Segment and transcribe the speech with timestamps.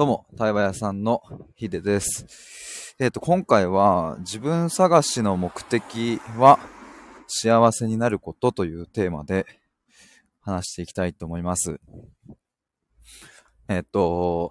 [0.00, 1.22] どうも、対話屋さんの
[1.56, 2.96] ヒデです。
[2.98, 6.58] えっ、と、今回は自分探しの目的は
[7.28, 9.44] 幸せになることというテーマで
[10.40, 11.78] 話していきたいと思います。
[13.68, 14.50] えっ、と、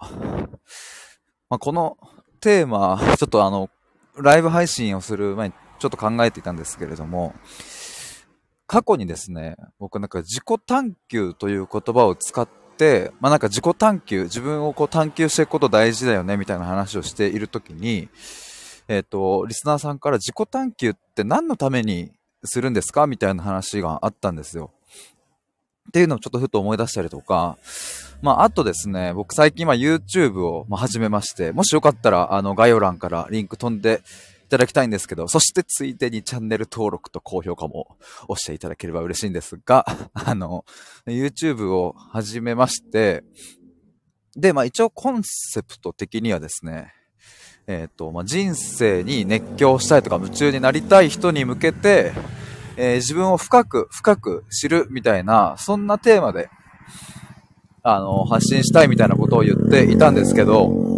[1.50, 1.98] まあ、この
[2.42, 3.72] テーマ、ちょっとあの、
[4.18, 7.34] ライブ配信をする前にちょっと考えていたんですけれども、
[8.68, 12.48] 過去にですね、僕なんか自己探求という言葉を使っ、
[13.20, 18.10] まあなんか自己探求、自分をこう探求していくこと大事だよねみたいな話をしているときに、
[18.88, 22.12] えっ、と、リスナーさんから自己探求って何のために
[22.44, 23.06] するんですか？
[23.06, 24.72] みたいな話があったんですよ。
[25.90, 27.58] っていうのをちょっとふと思い出したりとか、
[28.22, 34.02] まああとですね、僕最近 YouTube を始めまして、もしよかったらあの概要欄からリンク飛んで
[34.50, 40.66] ただきたいんですけど、そしてついでにチャンネル登録と高評価も押していただければ嬉しいんですが、 あの、
[41.06, 43.24] YouTube を始めまして、
[44.36, 46.94] で、まあ一応コンセプト的にはですね、
[47.68, 52.14] えっ、と、まあ人生に熱狂したいとか夢中になりたい人に向けて、
[52.76, 56.50] えー自分を深く深く知るみたいな、そんなテーマで、
[57.84, 60.89] あの、発信したいみたいなことを言っていたんですけど、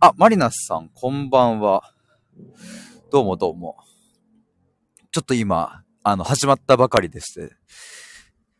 [0.00, 1.92] あ、マリナスさん、こんばんは。
[3.10, 3.78] どうもどうも。
[5.10, 7.56] ちょっと今、あの、始まったばかりでして、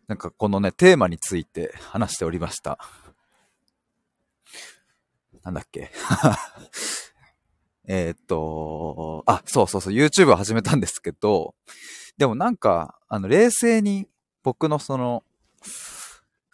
[0.09, 2.81] なんかこのね、テーマについて話しておりました。
[5.45, 5.93] なんだっけ。
[7.87, 11.55] えっと、あ、そうそうそう、YouTube を始めたんですけど、
[12.17, 14.09] でもなんか、あの、冷静に
[14.43, 15.23] 僕のその、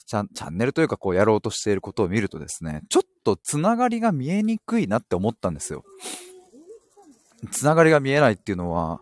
[0.07, 5.85] チャンネルというかこうやろうとしていることを見るとですね、ちょっとつながりが見えにくいなって思ったんですよ。
[7.51, 9.01] つながりが見えないっていうのは、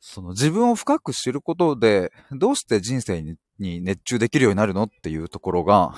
[0.00, 5.94] その自分を深く知ることで、どうして人生に熱中できるようになるのっていうところが、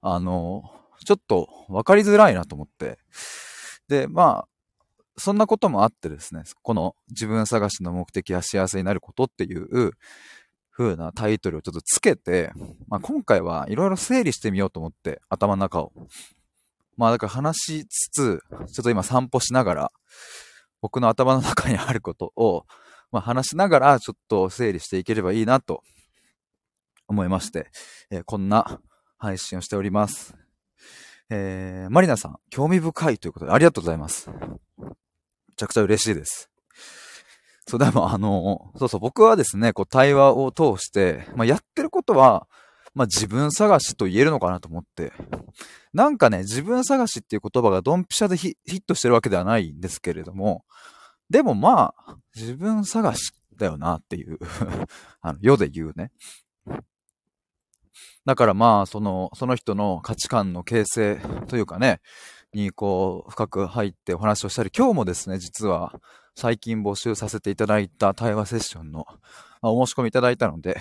[0.00, 0.62] あの、
[1.04, 2.98] ちょっと分かりづらいなと思って。
[3.88, 4.48] で、まあ、
[5.16, 9.92] そんなこともあってですね、この自分探しの目的は幸せになることっていう
[10.76, 12.52] 風なタイトルをちょっとつけて、
[12.88, 15.92] まあ、今回はいろいろ整理してみようと思って、頭の中を。
[16.96, 18.42] まあだから話しつつ、
[18.72, 19.92] ちょっと今散歩しながら、
[20.80, 22.66] 僕の頭の中にあることを、
[23.10, 25.82] まあ話しながらちょっと整理していければいいなと
[27.08, 27.68] 思いまして、
[28.10, 28.80] えーこんな
[29.18, 30.34] 配信をしております。
[31.30, 34.28] えー、マリナさん、興味深いということでありがとうございます。
[34.28, 34.36] め
[35.56, 36.50] ちゃくちゃ嬉しいです。
[37.66, 42.46] そう、でもあの、そうそう、僕はですね、こう対話を通して、まあやってることは、
[42.94, 45.12] まあ自分探しと言えるのかなと思って、
[45.92, 50.64] なんかね、自分探しっていう言葉がドンピシャでヒヒットしてるわけではないんですけれども、
[51.30, 54.38] でもまあ、自分探しだよなっていう、
[55.22, 56.12] あの、世で言うね。
[58.26, 62.00] だからまあ、その、その人の価値観の形成というかね、
[62.52, 65.92] にこう、深く入ってお話をしたり、今日もですね、実は
[66.36, 69.06] 最近募集させていただいた対話セッションの、
[69.62, 70.80] まお申し込みいただいたので、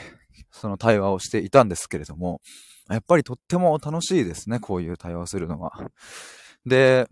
[0.52, 2.42] その対話をしていたんですけれども、
[2.90, 5.72] やっぱりとっても楽しいですね、こういう対話をするのは。
[6.66, 7.08] で、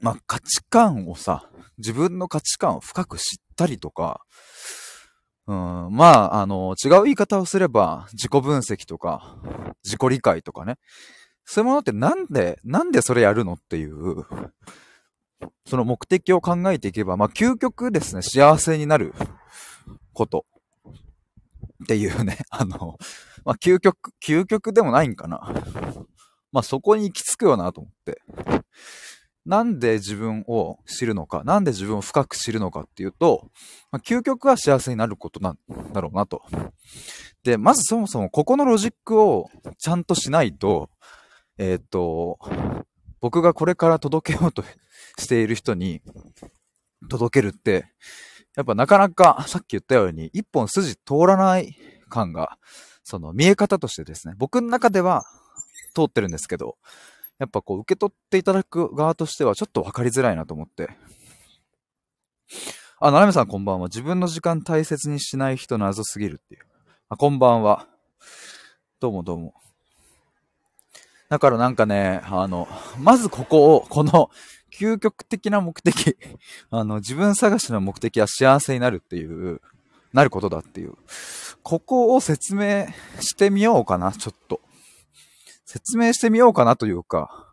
[0.00, 4.22] まあ価値観をさ、自分の価値観を深く知ったりとか、
[5.46, 9.38] うん、まあ、あの、違う言い方をすれば、自己分析とか、
[9.82, 10.76] 自己理解とかね。
[11.46, 14.26] そういうものってなんで、なんでそれやるのっていう、
[15.66, 19.14] その目的を考えていけば、まあ、究極ですね、幸せになる
[20.12, 20.46] こと。
[21.84, 22.98] っていうね、 あの、
[23.44, 25.40] まあ、究極、究極でもないんかな。
[26.50, 28.22] まあ、そこに行き着くよなと思って。
[29.46, 33.50] なんで自分を知るのか、なんで自分を深く知るのかっていうと、
[33.90, 35.58] まあ、究極は幸せになることなん
[35.92, 36.42] だろうなと。
[37.44, 40.90] で、まずそもそもここのロジックをちゃんとしないと、
[41.56, 42.38] えーっと、
[43.20, 44.62] 僕がこれから届けようと
[45.18, 46.00] している人に
[47.10, 47.86] 届けるって、
[48.56, 51.76] やっぱなかなかさっき言ったように一本筋通らない
[52.08, 52.58] 感が、
[53.04, 55.24] その見え方としてですね、僕の中では
[55.94, 56.76] 通ってるんですけど、
[57.38, 60.90] やっぱこう受け取っていただく側としてはちょっと分かりづらいなと思って。
[63.00, 63.86] あ、ななめさんこんばんは。
[63.86, 66.62] 自分の時間大切にしない人謎すぎるっていう。
[67.08, 67.86] あ、こんばんは。
[68.98, 69.54] どうもどうも。
[71.28, 72.66] だからなんかね、あの、
[72.98, 74.30] まずここを、この
[74.78, 76.16] 究極的な目的、
[76.70, 79.60] あの、自分探しの目的は幸せになるっていう、
[80.12, 80.94] なることだっていう。
[81.62, 82.86] ここを説明
[83.20, 84.60] してみようかな、ちょっと。
[85.64, 87.52] 説明してみようかなというか、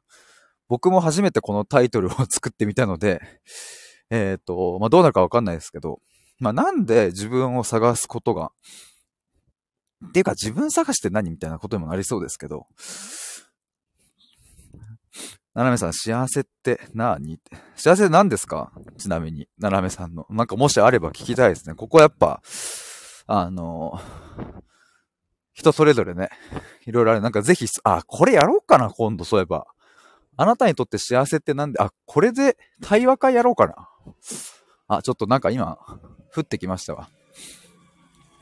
[0.67, 3.21] 僕も初めてこのタイトルを作ってみたので、
[4.09, 5.99] えっ、と、まあ、どうなるかわかんないですけど、
[6.39, 8.51] まあ、なんで自分を探すことが、
[10.07, 12.67] っていうか自分探しって何みたいなことにもなりそうですけど、
[15.55, 17.57] ななめさん、幸せって何って。
[17.75, 18.73] 幸せ何ですか？
[18.97, 20.27] ちなみに、ななめさんの。
[20.29, 21.75] なんかもしあれば聞きたいですね。
[21.75, 22.41] ここやっぱ、
[23.25, 23.97] あの、
[25.53, 26.29] 人それぞれね、
[26.85, 27.21] いろいろある。
[27.21, 29.65] なんかぜひ、あ、これやろうかな、今度、そういえば。
[30.35, 33.89] あなたにとって幸せってなんで、あ、これで対話会やろうかな。
[34.89, 35.77] あ、ちょっとなんか今、
[36.35, 37.07] 降ってきましたわ。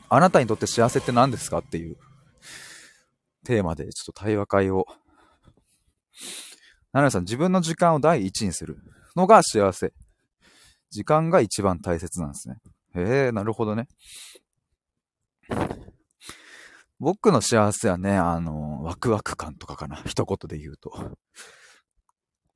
[0.08, 1.58] あなたにとって幸せって何ですか？
[1.58, 1.96] っていう
[3.44, 4.86] テーマでちょっと対話会を。
[6.94, 8.78] ななさん、自分の時間を第一にする
[9.16, 9.92] のが幸せ。
[10.90, 12.58] 時間が一番大切なんですね。
[12.94, 13.88] へえ、なるほどね。
[17.00, 20.00] 僕の幸せはね、あの、ワクワク感とかかな。
[20.06, 21.16] 一言で言うと。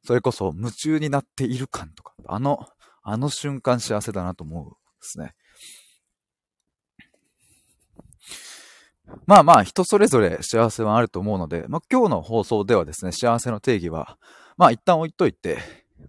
[0.05, 2.65] それこそ夢中になっている感とか、あの、
[3.03, 5.35] あの瞬間幸せだなと思うんですね。
[9.27, 14.19] まあまあ、人それぞれ幸せはあると思うので、まあ今日の放送ではですね、幸せの定義は、
[14.57, 15.59] まあ一旦置いといて、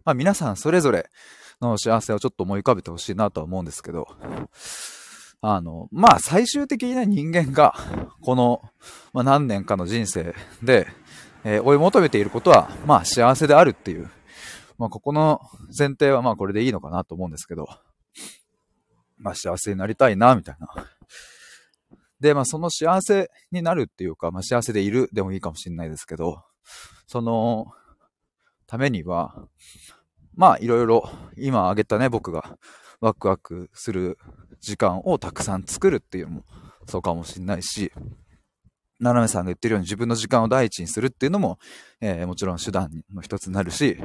[0.06, 1.10] まあ皆さんそれぞれ
[1.62, 4.08] の幸せをちょっと思い浮かべてほしいなとは思うんですけど、
[5.42, 7.76] あの、まあ最終的にね、人間が、
[8.22, 8.62] この、
[9.14, 10.88] まあ、何年かの人生で、
[11.44, 14.10] えー、追い求めていることは、まあ幸せであるっていう、
[14.78, 15.42] まあここの
[15.78, 17.68] 前提はまあこれでいいのかなと思うんですけど、
[19.18, 20.68] まあ幸せになりたいな、みたいな。
[22.20, 26.44] で、まあその幸せになるっていうか、まあ幸せでいるでもいいかもしれないですけど、
[27.08, 27.68] その
[28.68, 29.48] ためには、
[30.36, 32.58] まあいろいろ今挙げたね、僕が
[33.02, 34.18] ワクワクする
[34.62, 36.44] 時間をたくさん作るっていうのも
[36.88, 37.92] そうかもしれないし、
[39.00, 41.58] 斜めさんが言ってるように自分の時間を第一にするっていうのも、
[42.02, 43.98] えー、もちろん手段の一つになるし、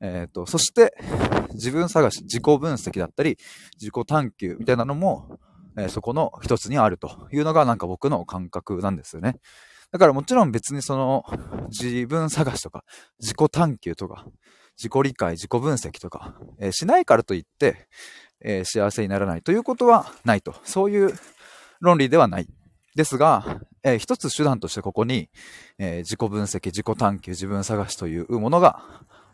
[0.00, 0.94] えっ、ー、と、そして
[1.54, 3.38] 自分探し、自己分析だったり、
[3.80, 5.38] 自己探求みたいなのも、
[5.78, 9.36] え、そこの一つにあるというのがなんか僕の感覚なんですよね。
[9.90, 11.24] だからもちろん別にその
[11.68, 12.84] 自分探しとか
[13.18, 14.26] 自己探求とか
[14.78, 17.88] 自己理解、自己分析とか、え、しないからといって、
[18.40, 20.54] え、幸せにならないということはないと。
[20.64, 21.12] そういう
[21.80, 22.48] 論理ではない。
[22.94, 25.30] ですが、えー、一つ手段としてここに、
[25.78, 28.82] え、自己分析、自己探求、自分探しというものが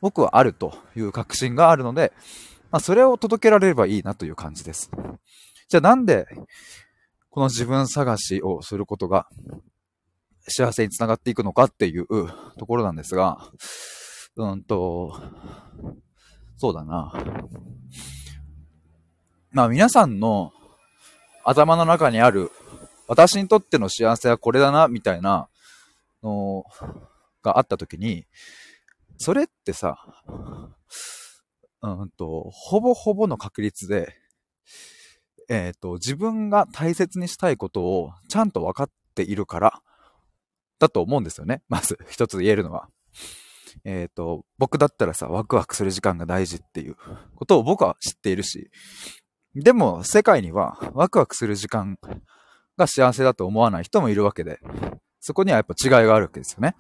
[0.01, 2.13] 僕はあるという確信があるので、
[2.71, 4.91] まあ、それを届けられればいいなという感じです。
[5.75, 6.29] じゃあなんで
[7.31, 9.27] この自分探しをすることが
[10.47, 13.51] 幸せにつながっていくのかっていうところなんですが、
[14.37, 15.21] うんと、
[16.59, 17.13] そうだな。
[19.51, 20.53] まあ皆さんの
[21.43, 22.53] 頭の中にある
[23.09, 25.49] 私にとっての幸せはこれだな、みたいな
[26.23, 26.63] の
[27.43, 28.27] があった時に、
[29.19, 29.99] それってさ、
[31.83, 34.15] うんと、ほぼほぼの確率で、
[35.49, 39.83] えっ、ー、と、自分が大切にしたいことをちゃんと分かっているから、
[40.79, 41.63] だと思うんですよね。
[41.69, 42.89] まず、一つ言えるのは。
[43.85, 46.97] えっ、ー、と、僕だったらさ、ワクワクする時間が大事っていう
[47.35, 48.71] ことを僕は知っているし、
[49.55, 51.99] でも、世界にはワクワクする時間
[52.77, 54.61] が幸せだと思わない人もいるわけで、
[55.21, 56.77] そこにはやっぱ違いがあるわけですよね。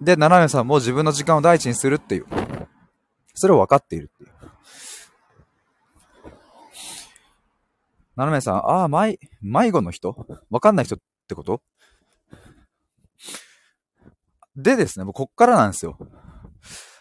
[0.00, 2.26] で、斜めさんも自分の時間を第一にするっていう、
[3.34, 4.35] それを分かっているっていう。
[8.16, 10.26] 斜めさん、ああ、迷、迷子の人？
[10.50, 10.98] わかんない人っ
[11.28, 11.60] てこと？
[14.56, 15.98] でですね、もうこっからなんですよ。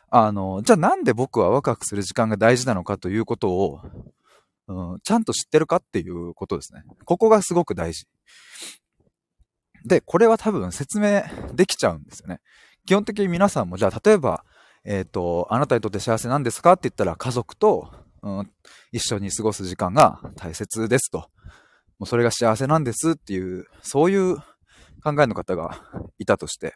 [0.10, 3.82] あの、じゃあなんで僕はワクワクする時間が大事なのかということを、
[4.68, 6.84] うん、ちゃんと知ってるかっていうことですね。
[7.06, 8.08] ここがすごく大事。
[9.86, 11.24] で、これは多分説明
[11.54, 12.42] できちゃうんですよね。
[12.86, 14.44] 基本的に皆さんも、じゃあ例えば、
[14.84, 17.92] えっ、ー、と、あなたにとって幸せなんですかって言ったら家族と、
[18.25, 18.51] うん、
[18.91, 21.20] 一緒に過ごす時間が大切ですと。
[22.00, 24.38] もうそれが幸せなんですっていう、そういう
[25.03, 25.84] 考えの方が
[26.17, 26.74] いたとして、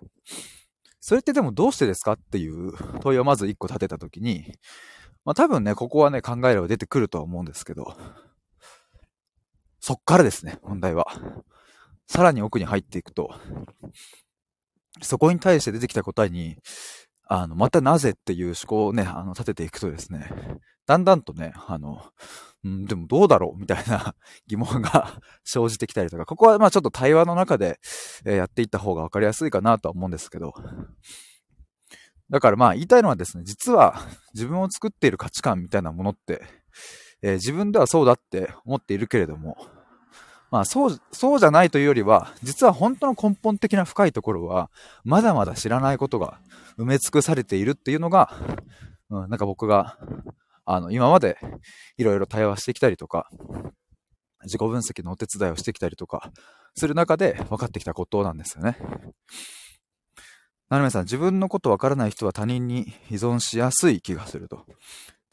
[0.99, 4.53] それってでもどうしてですかっていう問いをまず一個立てたときに、
[5.25, 7.97] まあ多分ね、ここはね、考えれば出てくるとは思うんですけど、
[9.79, 11.07] そっからですね、問題は。
[12.07, 13.33] さらに奥に入っていくと、
[15.01, 16.57] そこに対して出てきた答えに、
[17.31, 20.31] あの、またなぜっていう思考をね、あの、立てていくとですね、
[20.87, 22.01] だんだんとね、あの、
[22.67, 24.15] ん、でもどうだろうみたいな
[24.47, 27.79] 疑問が 生じてきたりとか、ここはまあちょっと対話の中で、
[28.25, 30.53] えやっていった方がわかりやすいかなとは思うんですけど、
[32.31, 33.95] だからまあ言いたいのはですね、実は
[34.33, 36.41] 自分を作っている価値観みたいなものって、
[37.21, 39.55] えー、自分ではそうだって思っているけれども、
[40.51, 44.71] まあそう、そうじゃないというよりは、実は本当の根本的な深いところは、
[45.03, 46.39] まだまだ知らないことが
[46.77, 48.33] 埋め尽くされているっていうのが、
[49.09, 49.97] うん、なんか僕が、
[50.65, 51.37] あの、今まで
[51.97, 53.29] いろいろ対話してきたりとか、
[54.43, 56.31] 自己分析のお手伝いをしてきたりとか、
[56.75, 58.77] する中で分かってきたことなんですよね。
[60.69, 64.65] ななめさん、自分のことわからない人は他人に依存しやすい気がすると。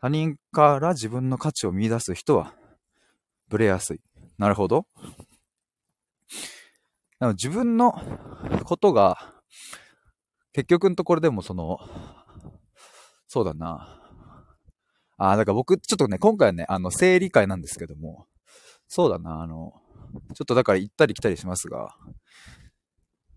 [0.00, 2.54] 他人から自分の価値を見出す人は、
[3.49, 4.00] ブレやすい。
[4.38, 4.87] なるほど。
[7.21, 7.93] 自分の
[8.64, 9.35] ことが、
[10.52, 11.78] 結局のところでもその、
[13.28, 14.02] そうだな。
[15.19, 18.26] ああ、だから僕、ちょっとね、今回はね、あの、性理解なんですけども、
[18.87, 19.73] そうだな、あの、
[20.35, 21.97] ちょっとだから行ったり来たりしますが、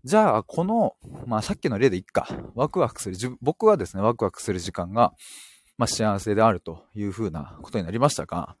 [0.04, 5.12] じゃあ、この、まあさっきの例でいっか、ワクワクする、僕はですね、ワクワクする時間が、
[5.76, 8.56] まあ幸せであるというふうなことになりましたが、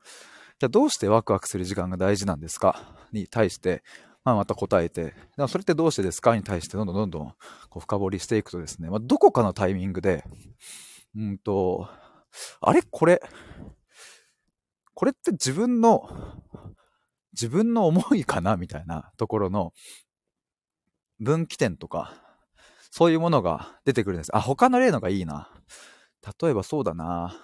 [0.60, 2.94] じゃあどうしてワクワクする時間が大事なんですか？
[3.12, 3.82] に対して、
[4.24, 5.14] まあ、また答えて、
[5.48, 6.36] それってどうしてですか？
[6.36, 7.32] に対してどんどんどんどん
[7.70, 10.22] こう深掘りしていくとですね、まあ、どこかのタイミングで、
[11.16, 11.88] うんと、
[12.60, 12.82] あれ？
[12.82, 13.22] これ、
[14.92, 16.10] これって自分の、
[17.32, 18.58] 自分の思いかな？
[18.58, 19.72] みたいなところの
[21.20, 22.12] 分岐点とか、
[22.90, 24.36] そういうものが出てくるんです。
[24.36, 25.48] あ、他の例のがいいな。
[26.42, 27.34] 例えばそうだな。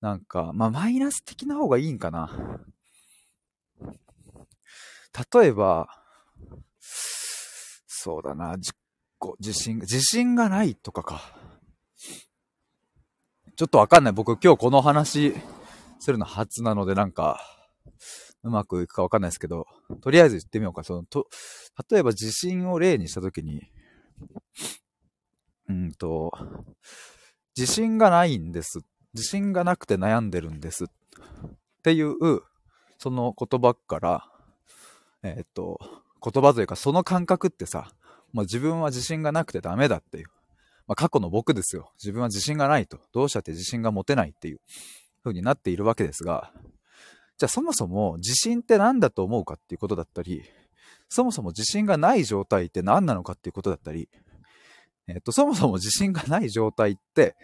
[0.00, 2.30] なんか、まあ、マイナス的な方がいいんかな。
[5.32, 5.88] 例えば、
[6.80, 8.72] そうだな、自
[9.38, 11.20] 自信、自信がないとかか。
[13.56, 14.12] ちょっとわかんない。
[14.14, 15.34] 僕今日この話
[15.98, 17.38] するの初なのでなんか、
[18.42, 19.66] うまくいくかわかんないですけど、
[20.00, 20.82] とりあえず言ってみようか。
[20.82, 21.28] その、と、
[21.90, 23.70] 例えば自信を例にしたときに、
[25.68, 26.32] うんと、
[27.54, 28.82] 自信がないんですっ。
[29.14, 30.84] 自信がなくて悩んでるんです。
[30.84, 30.88] っ
[31.82, 32.14] ていう、
[32.98, 34.30] その言葉から、
[35.22, 35.78] えー、っと、
[36.22, 37.92] 言葉というかその感覚ってさ、
[38.32, 40.26] まあ、自分は自信がなくてダメだっていう。
[40.86, 41.92] まあ、過去の僕ですよ。
[41.98, 42.98] 自分は自信がないと。
[43.12, 44.60] どうしたって自信が持てないっていう
[45.22, 46.52] 風になっているわけですが、
[47.38, 50.42] じゃあそもそも自信って何だと思うかっていうことだったり、
[51.08, 54.08] そもそも自信がない状態って何なのかっていうことだったり、
[55.10, 57.34] えっ、と、そもそも自信がない状態って、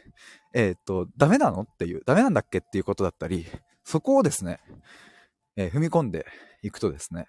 [0.55, 3.47] えっ、と、ダメなのっていう、ダメなんだっけっていうことだったり、
[3.85, 4.61] そこをですね、
[5.57, 6.27] えー、踏み込んで
[6.63, 7.27] いくとですね、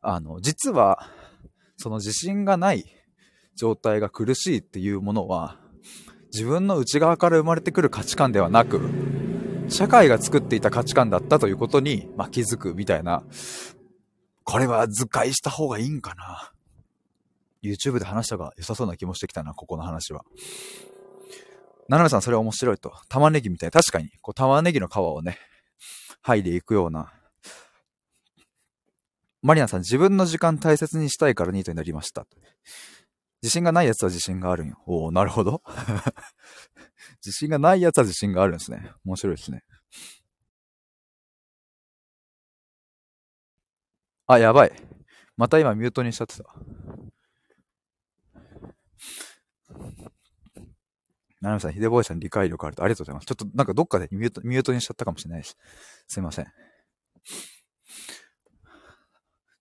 [0.00, 1.08] あの、実は、
[1.76, 2.84] その自信がない
[3.56, 5.58] 状態が苦しいっていうものは、
[6.32, 8.80] 自分の内側から生まれてくる価値観ではなく、
[9.68, 13.24] 社会が作っていた価値観だったということに、まあ、気づくみたいな、
[14.44, 16.51] これは図解した方がいいんかな。
[17.62, 20.24] YouTube で話したが良さそうな気もしてきたな、ここの話は。
[21.88, 22.92] ななめさん、それは面白いと。
[23.08, 23.70] 玉ねぎみたい。
[23.70, 25.38] 確かに、こう玉ねぎの皮をね、
[26.24, 27.12] 剥いでいくような
[29.42, 32.26] マリナさん、自分の時間大切にしたいからニートになりました。
[33.42, 34.76] 自信がない奴は自信があるんよ。
[34.86, 35.62] おおなるほど。
[37.26, 38.92] 自信がない奴は自信があるんですね。
[39.04, 39.64] 面白いですね。
[44.28, 44.72] あ、やばい。
[45.36, 46.44] また今ミュートにしちゃってた。
[51.40, 53.26] ナナさん、ヒデボーイさん理解力あるとありがとうございます。
[53.26, 55.56] ちょっとなんかどっかでミュートミュートにしちゃったかもしれないです。
[56.06, 56.46] すいません。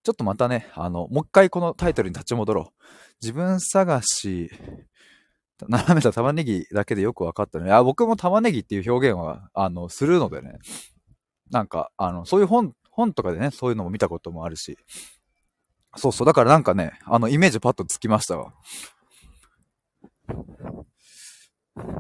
[0.03, 2.81] ちょっとまたね、あの、もう一回このタイトルに立ち戻ろう。
[3.21, 4.49] 自分探し、
[5.67, 7.71] 斜めた玉ねぎだけでよく分かったね。
[7.71, 10.57] あ、僕も玉ねぎっていう表現は、あの、するのでね。
[11.51, 14.77] なんか、あの、そういう本、本とかでね、そういうのも見たこともあるし。
[15.97, 16.27] そうそう。
[16.27, 18.53] だからなんかね、あの、イメージパッとつきましたわ。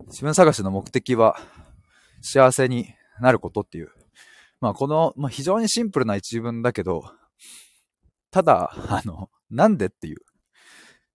[0.07, 1.37] 自分探しの目的は、
[2.21, 3.91] 幸せになることっていう。
[4.59, 7.03] まあ、この、まあ、非常にシンプルな一文だけど、
[8.29, 10.17] ただ、あの、なんでっていう。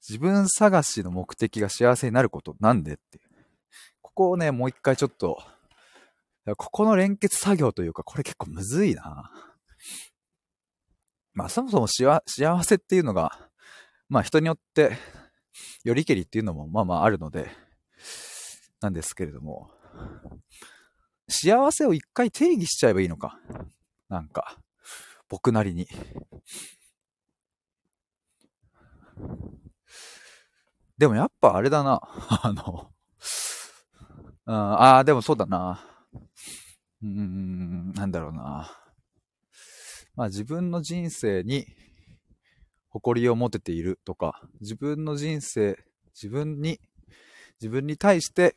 [0.09, 3.25] 自分探しの目的が幸せになること、なんでっていう。
[4.03, 5.43] ここをね、もう一回ちょっと、
[6.57, 9.33] ここの連結作業というか、これ結構むずいな。
[11.35, 12.23] まあ、そもそも幸
[12.65, 13.51] せっていうのが、
[14.09, 14.97] まあ人によって、
[15.85, 17.49] よりけりっていうのもまあまああるので、
[18.81, 19.71] なんですけれども、
[21.29, 23.39] 幸せを一回定義しちゃえばいいのか。
[24.09, 24.59] なんか、
[25.29, 25.89] 僕なりに。
[30.99, 32.01] でもやっぱあれだな。
[32.43, 32.91] あの、
[34.47, 35.85] ああ、でもそうだな。
[37.03, 38.71] うーん、なんだろうな。
[40.15, 41.67] まあ自分の人生に
[42.97, 45.79] 誇りを持てているとか、自分の人生、
[46.15, 46.81] 自分に、
[47.61, 48.57] 自分に対して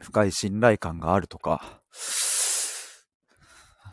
[0.00, 1.82] 深い信頼感があるとか、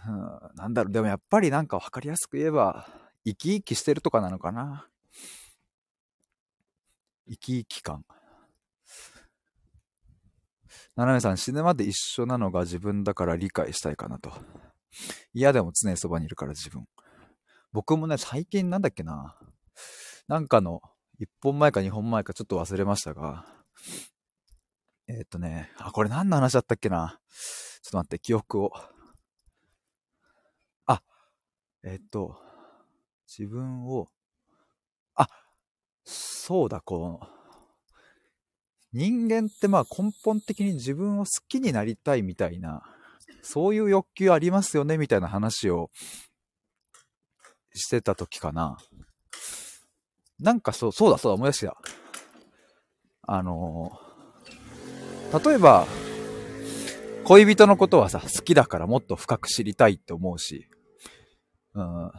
[0.08, 2.88] うん、なんだろう、でもやっぱりなんかわかりやすく言えば、
[3.26, 4.88] 生き生きしてるとかなのかな。
[7.28, 8.06] 生き生き感。
[10.96, 14.32] 七海さん、死ぬまで一緒なのが自分だから理解したいかなと。
[15.34, 16.86] 嫌でも常にそばにいるから自分。
[17.74, 19.36] 僕もね、最近なんだっけな。
[20.28, 20.82] なんかの
[21.20, 23.46] 1本前か2本前かちょっと忘れましたが、
[25.08, 27.20] えー、っとね、あ、これ何の話だったっけな。
[27.82, 28.72] ちょっと待って、記憶を。
[30.86, 31.02] あ、
[31.84, 32.38] えー、っと、
[33.28, 34.08] 自分を、
[35.16, 35.28] あ、
[36.04, 37.28] そうだ、この、
[38.94, 42.84] 人間ってまあ根本的に自分を好きになりたいみたいな、
[43.42, 45.90] そういう欲求ありますよねみたいな話を
[47.76, 48.78] してた時かな。
[50.40, 51.78] なんかそう、そうだそうだ思い出した。
[53.26, 55.88] あのー、例えば、
[57.24, 60.68] 恋人のことはさ、好きだからもっと深く知りたいって思うし、
[61.74, 62.12] うん、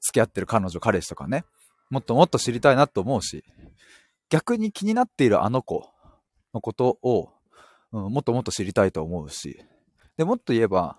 [0.00, 1.44] 付き合ってる彼女、彼氏とかね、
[1.90, 3.44] もっともっと知りたいなと思うし、
[4.30, 5.90] 逆に気になっているあの子
[6.54, 7.30] のことを、
[7.92, 9.62] うん、もっともっと知りたいと思うし、
[10.16, 10.96] で、もっと言えば、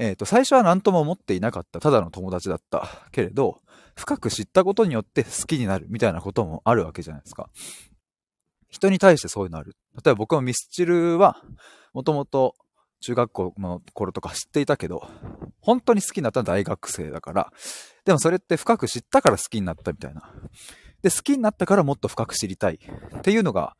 [0.00, 3.60] えっ、ー、と、最初は何とも思っていなかった、ただの友達だったけれど、
[3.94, 7.50] 深く知ったことによって好きになるみたいなこともあるわけじゃないですか。
[8.70, 9.76] 人に対してそういうのある。
[10.02, 11.36] 例えば僕もミスチルは、
[11.92, 12.54] もともと
[13.00, 15.06] 中学校の頃とか知っていたけど、
[15.60, 17.52] 本当に好きになったのは大学生だから、
[18.06, 20.32] でもそれって深く知ったから好きになったみたいな。
[21.02, 22.78] で、好きになったからもっと深く知りたい
[23.18, 23.76] っていうのが、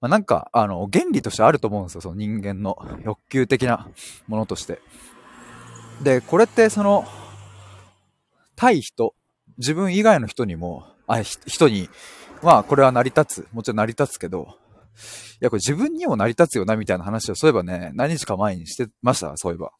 [0.00, 2.02] まあ、なんか、あの、原理としてあると思うんですよ。
[2.02, 3.88] その人間の欲求的な
[4.28, 4.80] ものとして。
[6.02, 7.06] で、これってその、
[8.54, 9.14] 対人、
[9.58, 11.88] 自分以外の人にも、あ、人に、
[12.42, 13.48] まあ、これは成り立つ。
[13.52, 14.56] もちろん成り立つけど、
[15.40, 19.72] いや、これ自分にも成り立つよな、みたいな話を、そういえばね、何日か前にしてました、そういえば。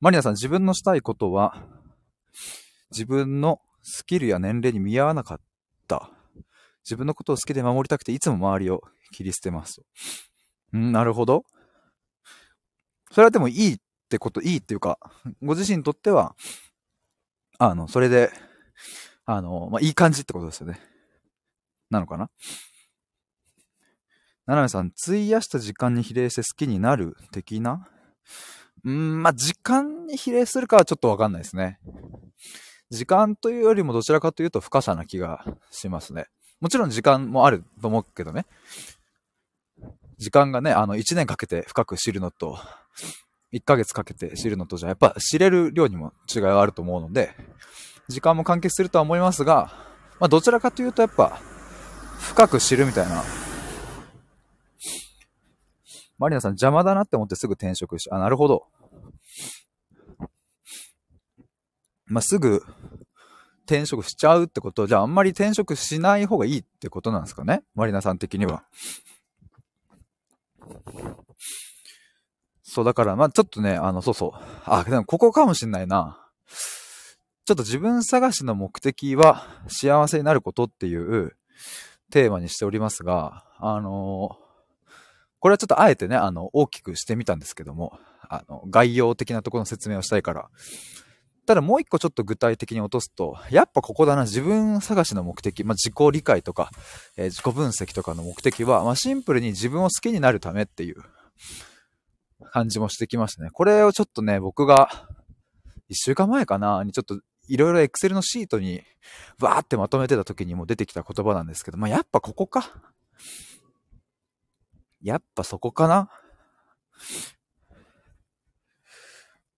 [0.00, 1.62] マリナさん、自分のしたいことは、
[2.90, 5.38] 自分のスキルや年齢に見合わなかっ
[5.88, 6.10] た。
[6.84, 8.82] 自分のことを好きで守りたくて、いつも周りを
[9.12, 9.82] 切り捨てます。
[10.72, 11.44] うんなるほど。
[13.16, 13.78] それはでもいいっ
[14.10, 14.98] てこと、いいっていうか、
[15.42, 16.36] ご自身にとっては、
[17.58, 18.30] あの、それで、
[19.24, 20.78] あの、まあ、いい感じってことですよね。
[21.88, 22.28] なのかな？
[24.44, 27.88] ななめさん、費やした時間に比例して好きになる的な？
[28.84, 31.78] うん、まあ、時間に比例するかはちょっとわかんないですね。
[32.90, 36.26] 時間というよりもどちらかというと深さな気がしますね。
[36.60, 38.44] もちろん時間もあると思うけどね。
[40.18, 42.58] 時間がね、あの、1年かけて深く知るのと、
[43.52, 47.34] 1ヶ月かけて知るのとじゃ、やっぱ知れる量にも違いはあると思うので、
[48.08, 49.72] 時間も関係するとは思いますが、
[50.20, 51.40] まあ、どちらかというとやっぱ、
[52.18, 53.22] 深く知るみたいな。
[56.18, 58.66] マリナさん邪魔だなって思ってすぐ転職し、あ、なるほど。
[62.06, 62.62] まあ、すぐ
[63.66, 67.62] 転職しちゃうってこと、じゃああんまり転職しない方がいいってことなんですかね？
[67.74, 68.64] マリナさん的には。
[72.76, 74.38] そう、だから、まあちょっとね、あの、そうそう。
[74.66, 76.28] あ、でもここかもしんないな。
[77.46, 81.36] ちょっと自分探しの目的は幸せになることっていう
[82.10, 84.36] テーマにしておりますが、あの
[85.38, 90.50] これはちょっとあえてね、あの、大きくしてみたんですけども、あの、概要的なところの説明をしたいから、
[91.46, 96.70] ただもう一個ちょっと具体的に落とすと、やっぱここだな、自分探しの目的、まあ、自己理解とか、
[97.16, 100.96] えー、自己分析とかの目的は、まあ、シンプルに自分を好きになるためっていう
[102.56, 103.50] 感じもしてきましたね。
[103.52, 104.88] これをちょっとね、僕が、
[105.90, 108.82] 一週間前かな、にちょっといろいろ Excel のシートに、
[109.40, 112.72] わーってまとめてた時にも出てきた言葉なんですけど、まあ、やっぱここか。
[115.02, 116.08] やっぱそこかな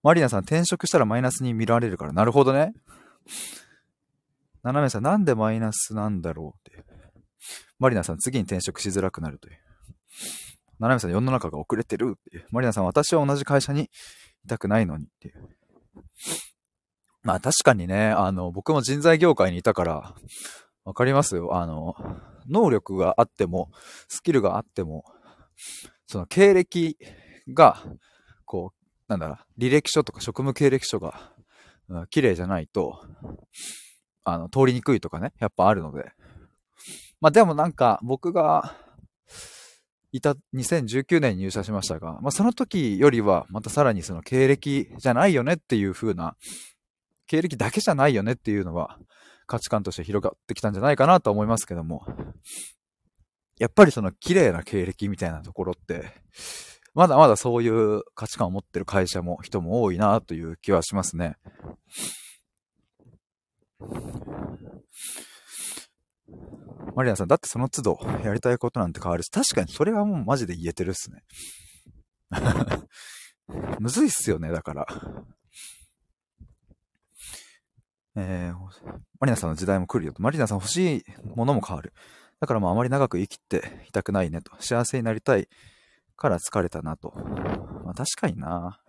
[0.02, 2.12] マリナさん、転職したらマイナスに見られるから。
[2.12, 2.72] なるほどね。
[4.64, 6.84] 斜めさん、なんでマイナスなんだろうって。
[7.78, 9.58] マリナさん、次に転職しづらくなるという。
[10.78, 12.46] 斜めさん、世の中が遅れてるっていう。
[12.50, 13.90] マリナさん、私は同じ会社に
[14.44, 15.34] いたくないのにっていう。
[17.22, 20.14] まあ確かにね、あの、僕も人材業界にいたから、
[20.84, 21.56] わかりますよ。
[21.56, 21.94] あの、
[22.48, 23.70] 能力があっても、
[24.08, 25.04] スキルがあっても、
[26.06, 26.96] その経歴
[27.52, 27.82] が、
[28.44, 31.32] こう、なんだろ、履歴書とか職務経歴書が、
[31.88, 33.04] うん、綺麗じゃないと、
[34.24, 36.12] あの、通りにくいとかね、やっぱあるので。
[37.20, 38.76] まあでもなんか、僕が、
[40.12, 46.36] いた、2019年に入社しましたが、まあその時よりは、またさらにその経歴じゃないよねっていう風な、
[47.26, 48.98] 経歴だけじゃないよねっていうのは、
[49.46, 52.02] 価値観として広がってきたんじゃないかなと思いますけども、
[53.58, 56.12] やっぱりその綺麗な経歴みたいなところって、
[56.94, 61.36] まだまだそういう価値観を持ってる会社も人も多いなという気はしますね。
[66.94, 71.22] マリアさん、だってその都度やりたいことなんて変わるし、確かにそれはもうマジで言えてるっすね。
[73.80, 74.86] むずいっすよね、だから。
[78.16, 78.54] えー、
[79.20, 80.22] マリナさんの時代も来るよと。
[80.22, 81.04] マリナさん欲しい
[81.36, 81.92] ものも変わる。
[82.40, 84.50] だからもうあまり長く生きていたくないねと。
[84.60, 85.48] 幸せになりたい
[86.16, 87.12] から疲れたなと。
[87.84, 88.80] まあ確かにな。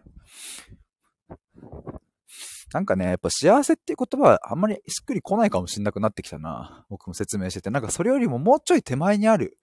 [2.74, 6.86] なんかね、やっぱ幸せっていう言葉はあんまりしっくりこないかもしんなくなってきたな。
[6.90, 7.70] 僕も説明してて。
[7.70, 9.58] なんかそれよりももうちょい手前にある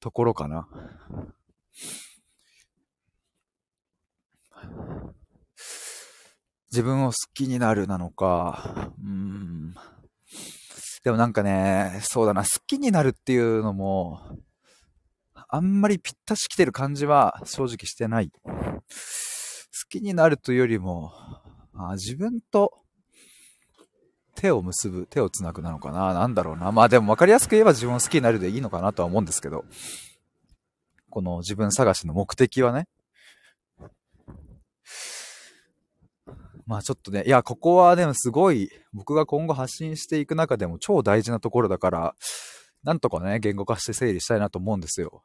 [0.00, 0.68] ところかな。
[6.70, 9.74] 自分を好きになるなのか、うん。
[11.02, 14.20] でもなんかね、そうだな、好きになるっていうのも、
[15.48, 18.30] あんまりぴったし来てる感じは正直してない。
[18.30, 18.82] 好
[19.88, 21.12] きになるというよりも、
[21.78, 22.72] あ自分と
[24.34, 26.12] 手を結ぶ、手を繋ぐなのかな？
[26.12, 26.72] なんだろうな。
[26.72, 29.64] まあでも分かりやすく言えば自分を好きになるでいいのかなとは思うんですけど、
[31.10, 32.86] この自分探しの目的はね。
[36.66, 42.14] まあちょっとね、いや、ここはでもすごい、僕が今後発信していく中でも超大事なところだから、
[42.82, 45.22] なんとかね、言語化して整理したいなと思うんですよ。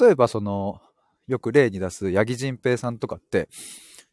[0.00, 0.80] 例えばその、
[1.26, 3.48] よく例に出す八木仁平さんとかって、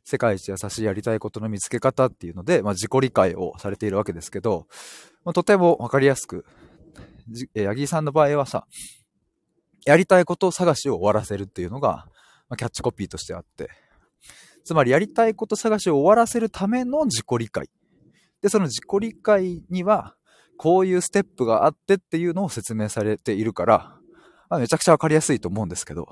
[0.03, 4.67] 世界一優しいやりたいことの見つけ方っていうので、まあ、自己理解をされているわけですけど、
[5.23, 6.45] まあ、とてもわかりやすく、
[7.55, 8.67] 八木さんの場合はさ、
[9.85, 12.07] やりたいこと探しを終わらせるっていうのが、
[12.49, 13.69] まあ、キャッチコピーとしてあって、
[14.65, 17.69] つまりやりたいこと探しを終わらせるための自己理解。
[18.41, 20.15] で、その自己理解には、
[20.57, 23.97] こういうステップがあってっていうのを説明されているから、
[24.49, 26.07] まあ、めちゃくちゃわかりやすいと思うんですけど。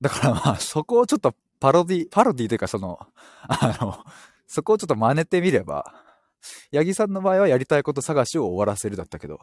[0.00, 2.98] だからまあ、そこをちょっとパロディ、パロディというかその、
[3.48, 4.04] あの、
[4.46, 5.94] そこをちょっと真似てみれば、
[6.72, 9.40] 八木さんの場合はやりたいこと探しを終わらせるだったけど、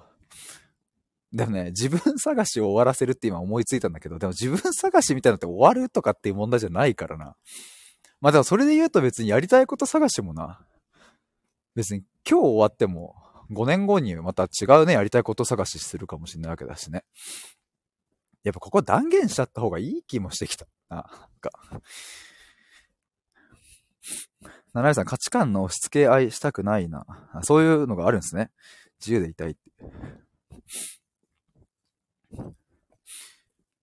[1.34, 7.36] でもね、自分探しを終わらせるって今思いついたんだけど、でも自分探しみたいなのって終わるとかっていう問題じゃないからな。
[8.22, 10.62] まあでもそれで言うと別にやりたいこと探しもな、
[11.76, 13.16] 別に今日終わっても
[13.52, 17.04] 5年後にまた違うね、やりたいこと探しするかもしれないわけだしね。
[18.44, 20.66] やっぱここ断言しちゃった方がいい気もしてきた。
[20.90, 21.06] あ、なん
[21.40, 21.52] か。
[24.74, 27.06] 七重さん、価値観の押し付け合いしたくないな。
[27.44, 28.52] そういうのがあるんですね。
[29.00, 29.60] 自由でいたいって。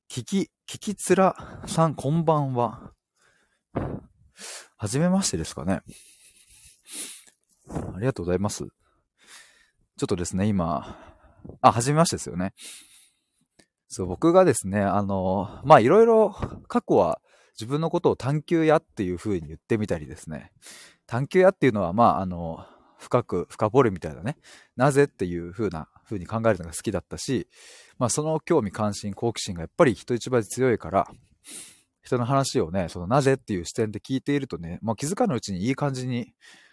[0.09, 2.93] キキ、キキツラさん、こんばんは。
[4.77, 5.83] はじめましてですかね。
[7.69, 8.65] ありがとうございます。
[8.65, 10.99] ちょっとですね、今、
[11.61, 12.53] あ、はじめましてですよね。
[13.93, 16.31] そう、僕がですね、あの、ま、いろいろ
[16.69, 17.21] 過去は
[17.59, 20.53] 自分のことを探求屋っていう風に言ってみたりですね。
[21.09, 22.65] 探求屋っていうのは、まあ、あの、
[22.99, 24.37] 深く深掘るみたいなね。
[24.77, 27.49] なぜっていう風な風に考えるのが好きだったし、
[27.99, 31.09] まあ、その興味関心、好奇心がやっぱり人一倍強いから、
[32.03, 36.33] 人の話をね、そのなぜっていう視点で聞いているとね、まあ、気づかぬうちにいい感じに、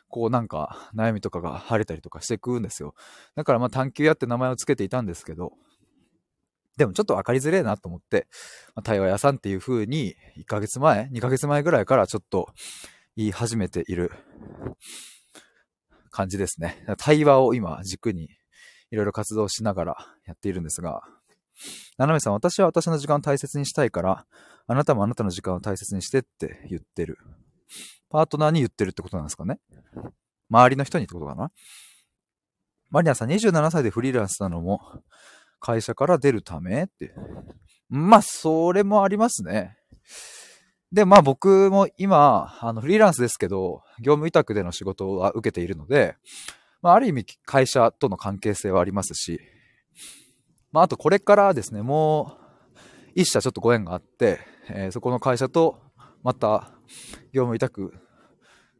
[0.10, 2.94] こうなんか悩みとかが晴れたりとかしていくんですよ。
[3.36, 5.54] だからま探求屋って名前を付けていたんですけど、
[6.78, 8.28] でもちょっと分かりづれえなと思って、
[8.76, 12.50] まあ、対話屋さんっていう風に、1ヶ月前 ?2 ヶ月前ぐらいからちょっと
[13.16, 14.12] 言い始めている
[16.12, 16.86] 感じですね。
[16.98, 18.30] 対話を今軸に
[18.92, 21.02] いろいろ活動しながらやっているんですが、
[21.98, 24.26] ななめさん、私は私の時間を大切にしたいから、
[24.68, 27.18] あなたもあなたの時間を大切にしてって言ってる。
[28.10, 29.60] パートナーに言ってるってことなんですかね
[30.50, 31.52] 周りの人にってことかな
[32.90, 34.80] マリアさん、27歳でフリーランスなのも、
[35.60, 37.13] 会社から出るためって。
[37.89, 39.78] まあ、それもありますね。
[40.91, 46.15] で、まあ僕も今、あの、フリーランスですけど、業務委託での仕事は受けているので、
[46.82, 49.39] まあ、ある意味会社との関係性はありますし、
[50.72, 52.38] まあ、あとこれからですね、も
[52.76, 52.80] う、
[53.15, 54.39] 一社ちょっとご縁があって、
[54.70, 55.82] えー、そこの会社と、
[56.24, 56.72] また、
[57.34, 57.93] 業務委託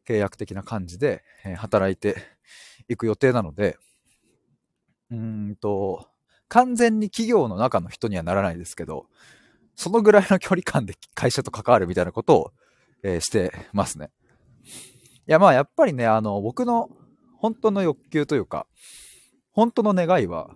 [0.08, 1.24] 契約的な感じで、
[1.58, 2.16] 働いて
[2.88, 3.78] いく予定なので、
[5.12, 5.18] うー
[5.52, 6.08] んと、
[6.50, 9.08] 完全に企業の中の人にはならないですけど、
[9.76, 12.52] そのぐらいの距離感で会社と関わるみたいなことを、
[13.04, 14.10] えー、してますね。
[15.28, 16.90] いや、まあやっぱりね、あの、僕の
[17.38, 18.66] 本当の欲求というか、
[19.52, 20.50] 本当の願いは、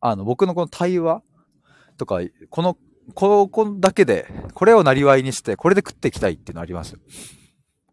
[0.00, 1.22] あの、僕のこの対話
[1.96, 2.76] とか、この、
[3.14, 6.96] ここだけで、これをなりわいにして、これで食っていきたいっていうのあります。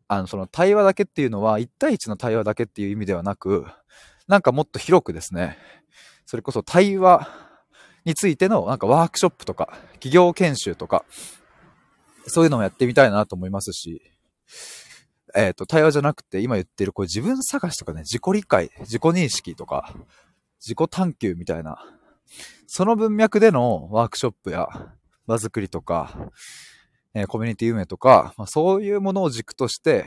[0.07, 3.65] あの、その対話だけっていうのは、1対1の対話だけっていう意味ではなく、
[4.27, 5.57] なんかもっと広くですね、
[6.29, 7.27] それこそ対話
[8.05, 11.03] についてのなんかワークショップとか、企業研修とか、
[12.27, 13.99] そういうのもやってみたいなと思いますし、
[15.33, 19.91] えっ、ー、と、対話じゃなくて、今言ってるこう自分探しとかね、自己理解、自己認識とか、
[20.61, 21.83] 自己探求みたいな、
[22.67, 24.67] その文脈でのワークショップや
[25.25, 26.29] 場作りとか、
[27.15, 30.05] えー、コミュニティ運営とか、まあ、そういうものを軸として、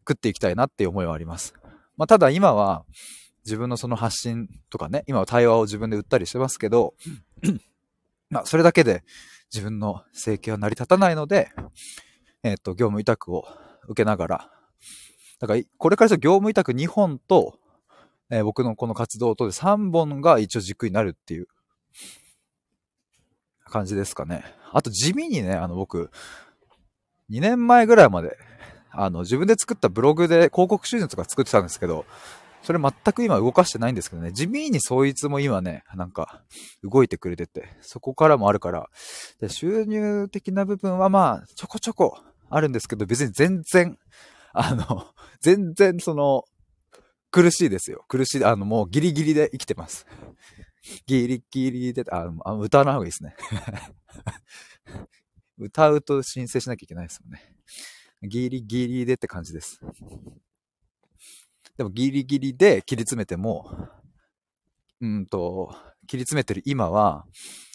[0.00, 1.54] 食っていきたいなっていう思いはあります。
[1.96, 2.84] まあ、ただ今は、
[3.48, 6.94] 自分のその発信とかね、今は対話を自分で売ったりしてますけど、
[8.28, 9.02] まあ、それだけで
[9.50, 11.50] 自分の生計は成り立たないので、
[12.42, 13.46] えっ、と、業務委託を
[13.84, 14.50] 受けながら、
[15.40, 17.58] だから、これから業務委託2本と、
[18.30, 21.46] えー、僕のこの活動とで3本が一応軸になるっていう
[23.64, 24.44] 感じですかね。
[24.72, 26.10] あと地味にね、あの僕、
[27.30, 28.36] 2年前ぐらいまで、
[28.90, 32.04] あの、自分で作ったブログで広告収入とか作ってたんですけど、
[32.62, 36.42] それ全く今動かしてないんですけどね、地味にそいつも今ね、なんか
[36.82, 38.88] 動いてくれてて、そこからもあるから、
[39.40, 42.18] で収入的な部分はまあ、ちょこちょこ
[42.50, 43.98] あるんですけど、別に全然、
[44.52, 45.06] あの、
[45.40, 46.44] 全然その、
[47.30, 48.04] 苦しいですよ。
[48.08, 50.06] 苦しい、あの、もうギリギリで生きてます。
[51.06, 53.36] ギリギリで、あ、あ歌わない方がいいですね。
[55.58, 57.42] 歌うと申請しなきゃいけないですもんね。
[58.22, 59.80] ギリギリでって感じです。
[61.78, 63.70] でもギリギリで切り詰めても、
[65.00, 65.74] うんと、
[66.08, 67.24] 切り詰めてる今は、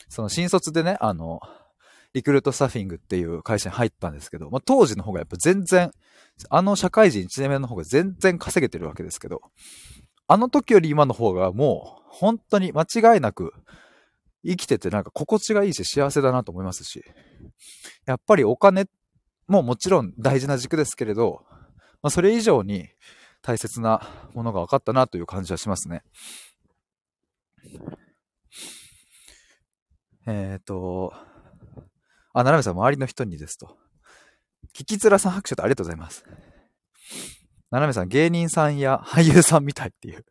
[0.09, 1.39] その新卒でね、あの、
[2.13, 5.91] リクルートスタッフィングっていう会社に入ったんですけど、まあ、当時の方がやっぱ全然、
[6.49, 9.41] あの社会人1年目の方が全然稼げてるわけですけど、
[10.27, 13.53] あの時より今の方がもう本当に間違いなく
[14.45, 17.03] 生きててなんか心地がいいし幸せだなと思いますし、
[18.05, 18.85] やっぱりお金
[19.47, 21.45] ももちろん大事な軸ですけれど、
[22.01, 22.89] まあ、それ以上に
[23.43, 24.01] 大切な
[24.33, 26.01] ものが分かったなという感じはしますね。
[30.25, 31.13] えっ、ー、と、
[32.33, 33.77] あ、ななめさん、周りの人にですと。
[34.73, 36.25] 聞きづらさん拍手とありがとうございます。
[37.69, 40.25] ななめさん、芸人さんや俳優さんみたいっていう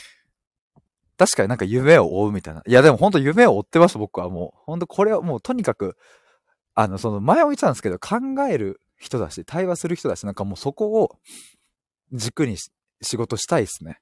[1.18, 2.62] 確かになんか夢を追うみたいな。
[2.66, 4.60] いやでも本当夢を追ってます、僕はもう。
[4.64, 5.98] 本当これはもうとにかく、
[6.74, 8.18] あの、その前も言ってたんですけど、考
[8.48, 11.18] える人だし、対話する人だし、なんかもうそこを
[12.12, 12.56] 軸に
[13.02, 14.00] 仕事したいですね。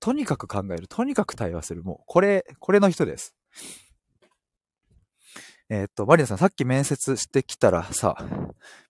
[0.00, 0.88] とにかく考える。
[0.88, 1.82] とにかく対話する。
[1.82, 3.34] もう、これ、これの人です。
[5.68, 8.16] えー、っと、マリナさん、さっき面接してきたらさ、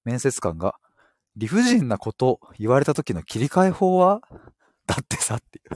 [0.05, 0.75] 面接官が、
[1.37, 4.21] 理不尽なこと言われた時の切り替え法は
[4.87, 5.69] だってさっていう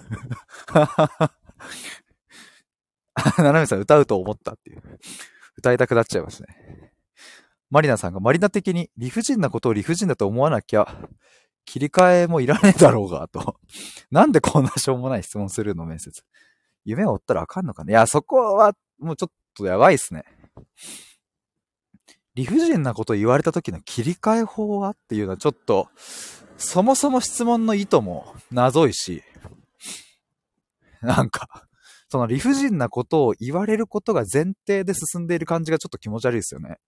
[3.42, 4.82] ななめさん歌うと思ったっていう。
[5.56, 6.92] 歌いたくなっちゃいますね。
[7.70, 11.08] マリナさんがマリナ的に理不尽なことを理不尽だと思わなきゃ、
[11.66, 13.60] 切り替えもいらねえだろうが、と。
[14.10, 16.22] なんでこんなしょうもない質問するの面接。
[16.84, 20.24] 夢を追ったらあかんのかねいや、そこはもうちょっとやばいっすね。
[22.34, 25.88] 理不尽なこと言われた時の切り替え法はっていうのはちょっと、
[26.56, 29.22] そもそも質問の意図も謎いし、
[31.02, 31.66] なんか、
[32.08, 36.78] その理不尽なことを言われることが前提で進んでいる感じがちょっと気持ち悪いですよね。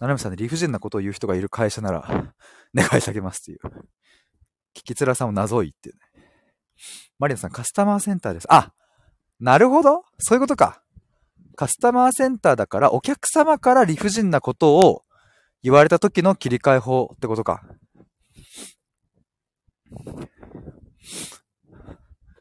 [0.00, 2.34] ななみさんで理不尽なことを言う人がいる会社なら、
[2.74, 3.58] 願い下げますっていう。
[4.74, 6.00] 聞きづらさも謎いっていうね。
[7.18, 8.46] マリアさん、カスタマーセンターです。
[8.50, 8.72] あ
[9.38, 10.82] なるほどそういうことか。
[11.54, 15.04] カスタマーセンターだから、お客様から理不尽なことを
[15.62, 17.62] 言われた時の切り替え法ってことか。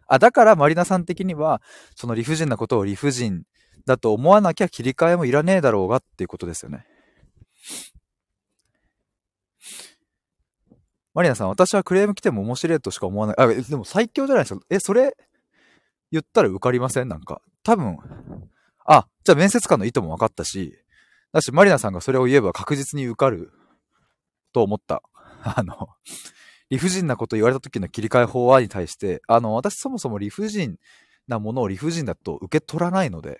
[0.07, 1.61] あ、だからマリナさん的には、
[1.95, 3.43] その理不尽なことを理不尽
[3.85, 6.85] だと思わなきゃ切り替えもいらねえだろうがっていうことですよね。
[11.13, 13.35] マリナさん、私はクレーム来ても面白いとしか思わない。
[13.37, 14.61] あ、でも最強じゃないですか。
[14.69, 15.17] え、それ、
[16.11, 17.07] 言ったら受かりません？
[17.07, 17.41] なんか。
[17.63, 17.97] 多分、
[18.85, 20.75] あ、じゃあ面接官の意図も分かったし、
[21.31, 23.51] だし、マリナさんがそれを言えば確実に受かる
[24.53, 25.03] と思った。
[25.43, 25.89] あの、
[26.69, 30.77] 理不尽なこと言われた時の切り替え法はに対して、あの、私そもそも理不尽
[31.27, 33.39] なものを理不尽だと受け取らないので、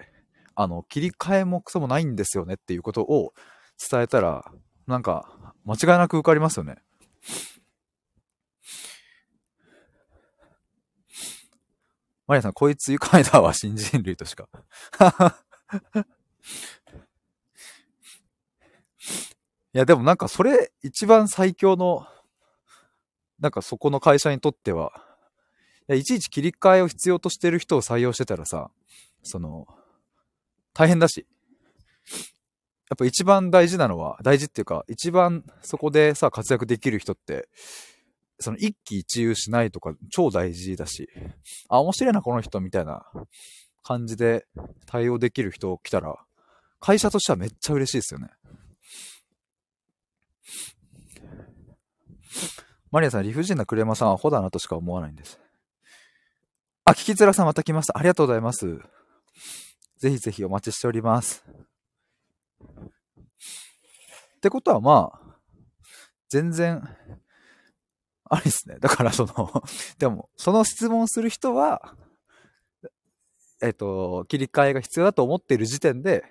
[0.55, 3.33] あの、切り替えもクソもないんですよねっていうことを
[3.79, 4.51] 伝えたら、
[4.87, 6.77] なんか、間違いなく受かりますよね。
[12.27, 14.47] マリアさん、こいつ愉快だわ、新人類としか。
[19.73, 22.07] いや、でもなんかそれ一番最強の、
[23.39, 24.91] なんかそこの会社にとっては、
[25.87, 28.69] いやいちいち切り替えを必要としてる人を採用してたらさ、
[29.23, 29.65] その、
[30.73, 31.25] 大変だし。
[32.89, 37.47] やっぱ一番大事なのは、大事っていうか、一番そこでさ、活躍できる人って、
[38.39, 41.07] その一喜一憂しないとか超大事だし、
[41.67, 43.05] あ、面白いな、この人、みたいな
[43.83, 44.47] 感じで
[44.87, 46.15] 対応できる人来たら、
[46.79, 48.29] 会社としてはめっちゃ嬉しいですよね。
[52.91, 55.39] マリアさん、理不尽なクレーマーさんはホだなとしか思わないんです。
[56.85, 57.99] あ、聞きづらさんまた来ました。
[57.99, 58.79] ありがとうございます。
[59.99, 61.45] ぜひぜひお待ちしております。
[64.39, 65.35] ってことはまあ、
[66.29, 66.81] 全然、
[68.29, 68.77] ありですね。
[68.79, 69.63] だからその
[69.97, 71.97] でも、その質問する人は、
[73.61, 76.23] えっ、と、切り替えが必要だと思っている時点で、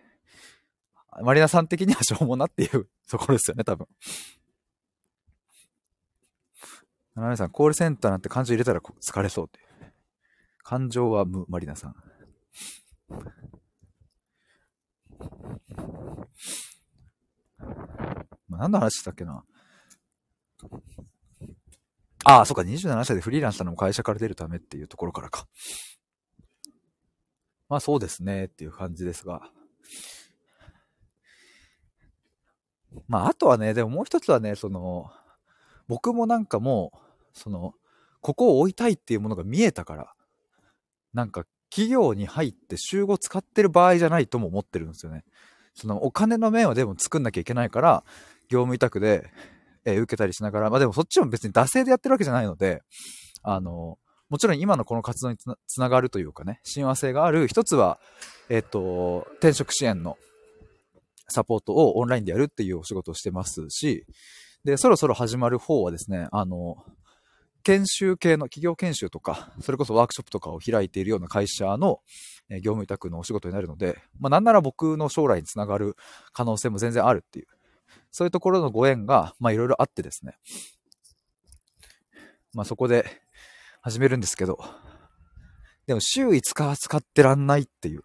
[1.23, 3.87] マリナさん的にはしょうもなっていう ところですよね、多分。
[7.14, 9.61] ナナさん、コールセンターなんて感情入れたら疲れそうって。
[10.62, 11.94] 感情は無、マリナさん。
[18.48, 19.44] 何の話したっけな
[22.24, 25.46] ああ、そっか、27歳でフリーランスなのも会社から出るためっていうところからか。
[27.68, 29.42] まあそうですねっていう感じですが。
[33.07, 35.11] まああとはね、でももう一つはね、その、
[35.87, 36.98] 僕もなんかもう、
[37.33, 37.74] その、
[38.20, 40.12] ここを置いたいっていうものが見えたから、
[41.12, 45.24] なんか企業に入って集合使ってる場合じゃないとも思ってるんですよね。
[45.79, 48.05] そのお金の面はでも作んなきゃいけないから、
[48.49, 49.31] 業務委託で、
[49.85, 52.83] えー、受けたりしながら、まあでもそっちも別に惰性でやってるわけじゃないので、
[53.45, 53.97] あの、
[54.29, 58.01] もちろん今のこの活動につながるというかね、親和性がある、一つは、
[58.51, 60.19] えっ、と、転職支援の
[61.29, 64.05] サポートをオンラインでやるっていうお仕事をしてますし、
[64.64, 66.77] で、そろそろ始まる方はですね、あの、
[67.62, 72.01] 研修系の企業研修とか、それこそワークショップとかを開いているような会社の
[72.49, 75.97] 業務委託のお仕事になるので、まあなんなら僕の将来につながる
[76.33, 77.47] 可能性も全然あるっていう、
[78.11, 80.38] そういうところのご縁が、まあいろいろあってですね、
[82.55, 83.05] まあそこで
[83.83, 84.59] 始めるんですけど、
[85.87, 88.03] でも週5日は使ってらんないっていう。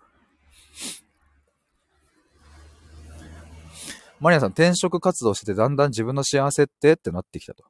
[4.20, 7.66] マリアさん、転職活動しててだんだん自分の幸せってってなってきたと。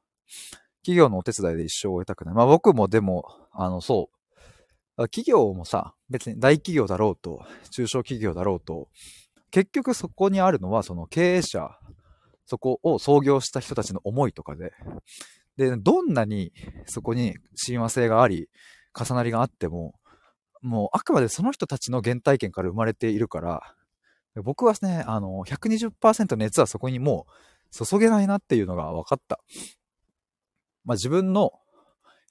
[0.84, 2.34] 企業のお手伝いで一生を終えたくない。
[2.34, 5.04] まあ僕もでも、あの、そう。
[5.08, 8.88] 企業もさ、別に大企業だろうと、中小企業だろうと、
[9.50, 11.70] 結局そこにあるのはその経営者、
[12.44, 14.72] そこを創業した人たちの思いとかで、
[15.56, 16.52] で、どんなに
[16.86, 18.48] そこに親和性があり、
[18.94, 19.94] 重なりがあっても、
[20.60, 23.74] もうあくまでその人たちの原体験から生まれているから、
[24.42, 27.26] 僕はね、あの、120%熱はそこにも
[27.80, 29.40] う注げないなっていうのが分かった。
[30.84, 31.52] まあ、自分の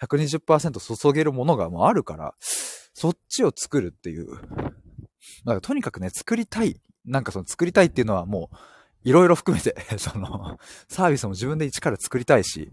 [0.01, 4.27] 120%注げるものがもうあるから、そっちを作るっていう。
[5.45, 6.79] だかとにかくね、作りたい。
[7.05, 8.55] なんかその作りたいっていうのはもう、
[9.03, 12.71] いろいろ含めて その、サービスも自分で一から作りたいし、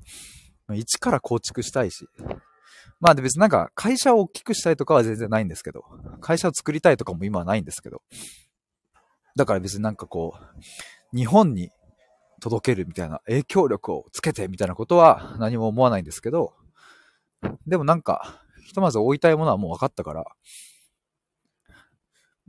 [0.74, 2.08] 一から構築したいし。
[3.00, 5.84] まあで別になんか会社を大きくしたいとかは全然ないんですけど、
[6.20, 8.02] 会社を作りたいとかも今はないんですけど、
[9.36, 10.34] だから別になんかこ
[11.14, 11.70] う、日本に
[12.40, 16.54] 届けるみたいな影響力をつけてみたいなことは何も思わないんですけど、
[17.66, 20.24] でもなんか、ひとまず置いたいものはもう分かったから、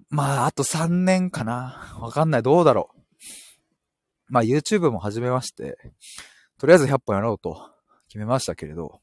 [0.10, 1.98] まあ、あと3年かな。
[2.00, 2.44] わかんない。
[2.44, 3.02] どうだろう。
[4.28, 5.78] まあ、YouTube も始めまして、
[6.58, 7.72] とりあえず100本やろうと
[8.08, 9.00] 決めましたけれど、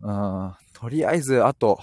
[0.00, 1.78] うん、とりあえず、あと、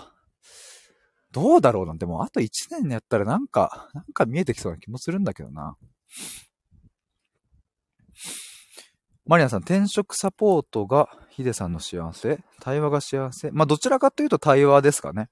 [1.32, 2.50] どうだろうなんてもうあと1
[2.82, 5.76] 年やったらなんか、なんか見えてきそうな気もするんだけどな。
[9.26, 12.40] マリアさん、転職サポートがヒデさんの幸せ？
[12.62, 13.52] 対話が幸せ？
[13.52, 15.30] まあ、どちらかというと対話ですかね。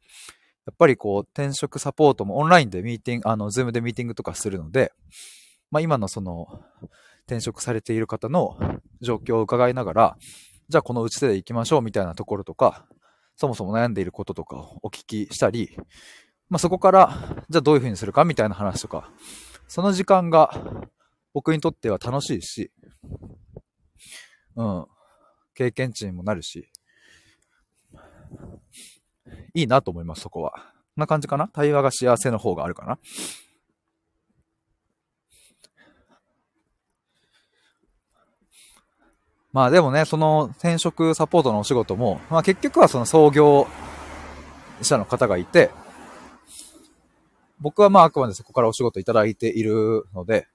[0.66, 4.92] やっぱりこう、転職サポートもオンラインでミーティング、あの、ズームでミーティングとかするので、
[5.72, 6.48] まあ、今のその、
[7.28, 8.58] 転職されている方の
[9.02, 10.18] 状況を伺いながら、
[10.68, 12.88] じゃあこの打ちで行きましょうみたいなところとか、
[13.36, 15.78] そもそも悩んでいることとかをお聞きしたり、
[16.50, 19.12] まあ、そこから、じゃあどういうふうにするかみたいな話とか、
[19.68, 20.52] その時間が
[21.36, 22.72] 僕にとっては楽しいし、
[24.56, 24.86] うん。
[25.54, 26.70] 経験値にもなるし、
[29.54, 30.52] いいなと思います、そこは。
[30.52, 30.58] こ
[30.98, 31.50] んな感じかな？
[31.50, 32.98] 対話が幸せの方があるかな？
[39.52, 43.68] まあでもね、その転職サポートのお仕事も、まあ結局はその創業
[44.82, 45.70] 者の方がいて、
[47.60, 50.48] 僕はまああくまでそこからお仕事いただいているので、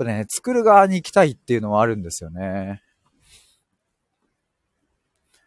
[0.00, 2.82] ぱね、作る側に行きたいっていうのはあるんですよね。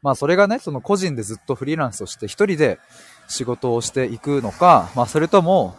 [0.02, 2.80] まあそれがね、その個人でずっとフリーランスとして一人で
[3.28, 5.76] 仕事をしていくのか、まあそれとも、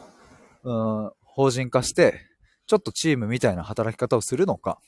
[0.64, 2.20] うん、法人化して、
[2.66, 4.81] ちょっとチームみたいな働き方をするのか。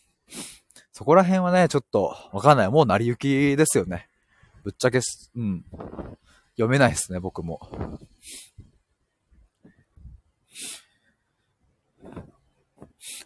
[0.93, 2.71] そこら辺はね、ちょっとわかんない。
[2.71, 4.09] もう成り行きですよね。
[4.65, 5.01] ぶっちゃけ、
[5.37, 5.65] うん。
[6.53, 7.61] 読めないですね、僕も。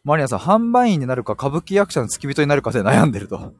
[0.02, 3.52] マリナさん、販売員になるか歌舞伎役者の付き人になるかで悩んでると。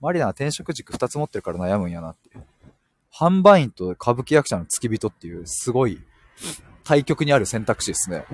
[0.00, 2.44] マリナは転職軸二つ持ってるから悩むんやなっていう。
[3.14, 6.00] 販売員と歌舞伎役者の付き人っていうすごい
[6.84, 8.24] 対極にある選択肢ですね。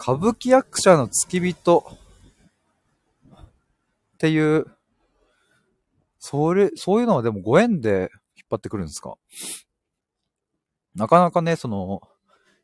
[0.00, 1.86] 歌舞伎役者の付き人
[4.14, 4.66] っていう、
[6.18, 8.10] それ、そういうのはでもご縁で
[8.50, 9.16] 張ってくるんですか？
[10.94, 12.02] なかなかね、その、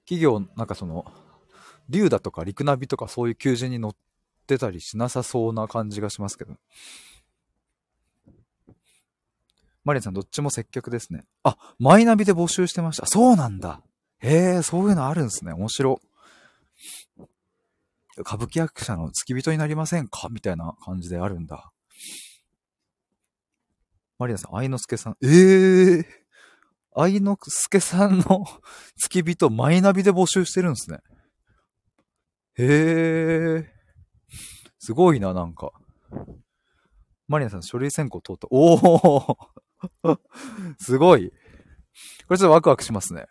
[0.04, 1.04] 企業、なんかその、
[1.88, 3.96] 竜だとか陸ナビとかそういう求人に乗っ
[4.46, 6.54] てたりしなさそうな感じがしますけど。
[9.84, 11.26] マリアさん、どっちも接客ですね。
[11.42, 13.06] あ、マイナビで募集してました。
[13.06, 13.82] そうなんだ。
[14.18, 15.52] へえ、そういうのあるんですね。
[15.52, 16.00] 面白。
[18.16, 20.28] 歌舞伎役者の付き人になりませんか？
[20.30, 21.70] みたいな感じであるんだ。
[24.18, 25.16] マリアさん、愛之助さん。
[25.22, 26.04] ええー、
[26.94, 28.44] 愛之助さんの
[28.96, 30.98] 付き人、マイナビで募集してるんですね。
[32.56, 33.74] へえ。
[34.78, 35.72] すごいな、なんか。
[37.26, 38.46] マリアさん、書類選考通った。
[38.50, 39.38] おお
[40.78, 41.30] すごい。
[42.26, 43.26] これちょっとワクワクしますね。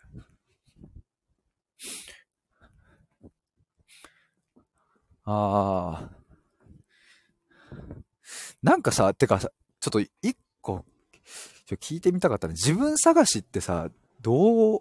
[5.24, 6.24] ああ。
[8.62, 10.36] なんかさ、てかさ、ちょっと一、
[11.70, 12.52] 聞いてみたかったね。
[12.52, 13.90] 自分探しってさ、
[14.20, 14.80] どう、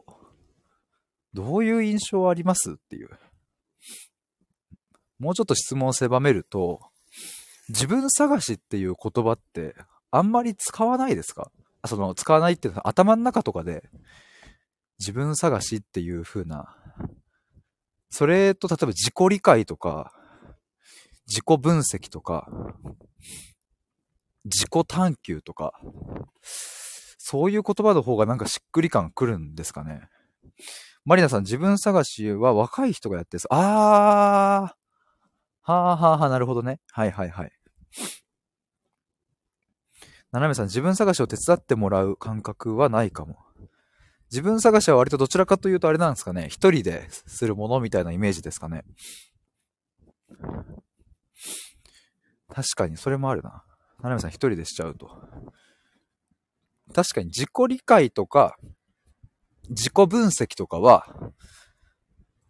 [1.34, 3.10] どういう印象ありますっていう。
[5.20, 6.82] もうちょっと質問を狭めると、
[7.70, 9.76] 自分探しっていう言葉って
[10.12, 11.50] あんまり使わないですか？
[11.86, 13.90] その、使わないっていうのは頭の中とかで、
[15.00, 16.76] 自分探しっていう風な、
[18.10, 20.14] それと例えば自己理解とか、
[21.26, 22.48] 自己分析とか、
[24.46, 25.74] 自己探求とか、
[26.44, 30.10] そういう言葉の方がなんかしっくり感くるんですかね。
[31.06, 34.76] マリナさん、自分探しは若い人がやってるあー、は
[35.66, 36.80] あはあはあ、なるほどね。
[36.92, 37.52] はいはいはい。
[40.32, 43.38] ななめさん、自分探しを手伝ってもらう感覚はないかも。
[44.32, 46.48] 自分探しは割とどちらかというとあれなんですかね。
[46.50, 48.84] 一人でするものみたいなイメージですかね。
[52.50, 53.64] 確かに、それもあるな。
[54.04, 55.10] ななめさん一人でしちゃうと。
[56.94, 58.58] 確かに自己理解とか、
[59.70, 61.08] 自己分析とかは、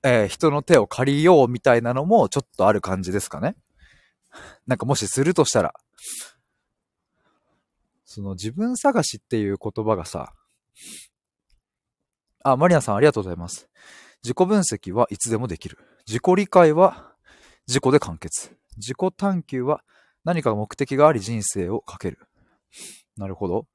[0.01, 3.55] えー、人の手を借りようみたいなのもちょっとある感じですかね。
[4.65, 5.75] なんかもしするとしたら、
[8.03, 10.33] その自分探しっていう言葉がさ、
[12.43, 13.69] あ、マリアさんありがとうございます。
[14.23, 15.77] 自己分析はいつでもできる。
[16.07, 17.13] 自己理解は
[17.67, 18.55] 自己で完結。
[18.77, 19.83] 自己探求は
[20.23, 22.19] 何か目的があり人生をかける。
[23.17, 23.67] なるほど。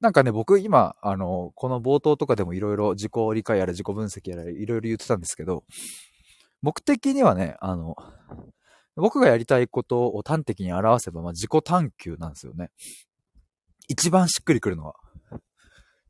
[0.00, 5.64] なんかね、僕今、あの、この冒頭とかでもいろいろ自己理解やら自己分析やらいろいろ言ってたんですけど、
[6.62, 7.96] 目的にはね、あの、
[8.94, 12.70] 僕がやりたいことを端的に表せば、まあ、自己探求なんですよね。
[13.88, 14.94] 一番しっくりくるのは。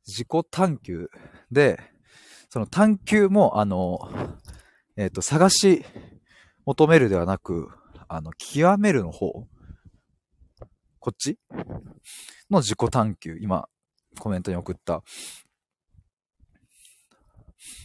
[0.06, 1.08] 自己探求
[1.50, 1.80] で、
[2.48, 3.98] その探求も、あの、
[4.96, 5.84] えっ、ー、と、探し
[6.64, 7.68] 求めるではなく、
[8.08, 9.46] あの、極めるの方。
[10.98, 11.38] こっち？
[12.50, 13.36] の自己探求。
[13.40, 13.68] 今、
[14.18, 15.02] コメントに送った。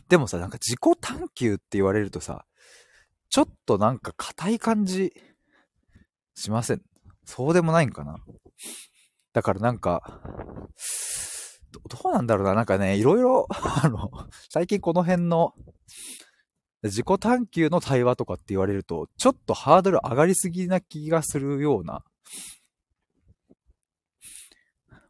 [0.09, 2.45] でもさ、なんか自己探求って言われるとさ、
[3.29, 5.13] ちょっとなんか硬い感じ
[6.35, 6.81] しません？
[7.25, 8.17] そうでもないんかな？
[9.33, 10.21] だからなんか、
[11.71, 12.53] どうなんだろうな？
[12.53, 14.11] なんかね、いろいろ、あの、
[14.49, 15.53] 最近この辺の
[16.83, 22.03] 自己探求の対話とかって言われると、ちょっとハードル上がりすぎな気がするような。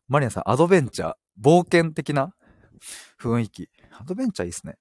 [0.07, 2.33] マリアさん、アドベンチャー、冒険的な
[3.19, 3.69] 雰囲気。
[3.97, 4.75] アドベンチャーいいっすね。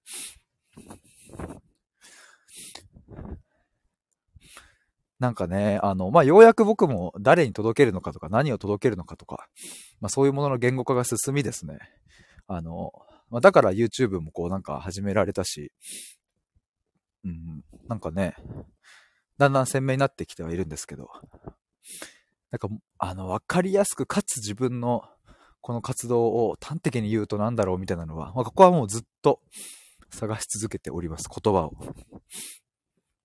[5.20, 9.48] なんかね、あの、まあ、ようやく僕も誰に届けるのかとか、何を届けるのかとか、
[10.00, 11.78] まあ、そういうものの言語化が進みですね。
[12.48, 12.90] あの、
[13.28, 15.72] まあ、だから YouTube もこうなんか始められたし、
[17.24, 18.34] うん、なんかね、
[19.38, 21.10] だんだん鮮明になってきてはいるんですけど、
[22.50, 22.68] なんか、
[22.98, 25.04] あの、わかりやすく、かつ自分の
[25.60, 29.40] この活動を端的に言うと何だろうみたいなのは、まあ、ここはもうずっと
[30.10, 31.72] 探し続けております、言葉を。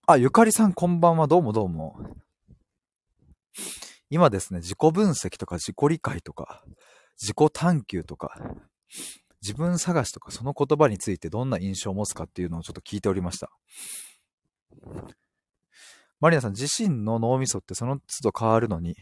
[0.08, 1.98] あ、ゆかりさんこんばんは、どうもどうも。
[4.10, 6.64] 今ですね、自己分析とか自己理解とか、
[7.20, 8.40] 自己探求とか、
[9.46, 13.52] 自分探しとかその言葉についてどんな印象を持つかっていうのをちょっと聞いておりました。
[16.20, 18.96] マリナさん自身の脳みそってその都度変わるのに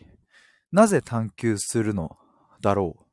[0.73, 2.17] なぜ探求するの
[2.61, 3.03] だろう？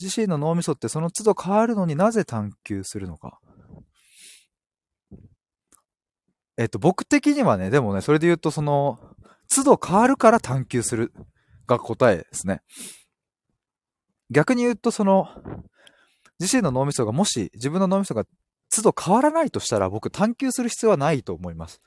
[0.00, 3.38] 自身の脳みそってその都度変わるのになぜ探求するのか？
[6.58, 8.98] えっと、僕的にはね、でもね、それで言うと、その、
[9.54, 11.12] 都度変わるから探求する
[11.66, 12.62] が答えですね。
[14.30, 15.28] 逆に言うと、その、
[16.38, 18.24] 自身の脳みそがもし、自分の脳みそが
[18.74, 21.80] 都度変わらないとしたら僕探求する必要はないと思います。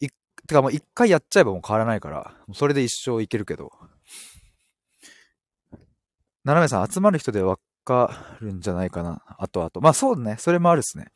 [0.00, 0.08] いっ、
[0.46, 3.70] てかもう一回やっちゃえばもう変わらないから、それで一生いけるけど。
[6.44, 9.22] 斜めさん、集まる人でわかるんじゃないかな。
[9.38, 9.80] あとあと。
[9.80, 10.36] まあそうね。
[10.38, 11.06] それもあるっすね。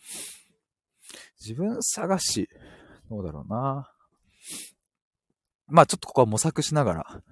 [1.40, 2.48] 自分探し。
[3.10, 3.90] どうだろうな。
[5.66, 7.22] まあちょっとここは模索しながら。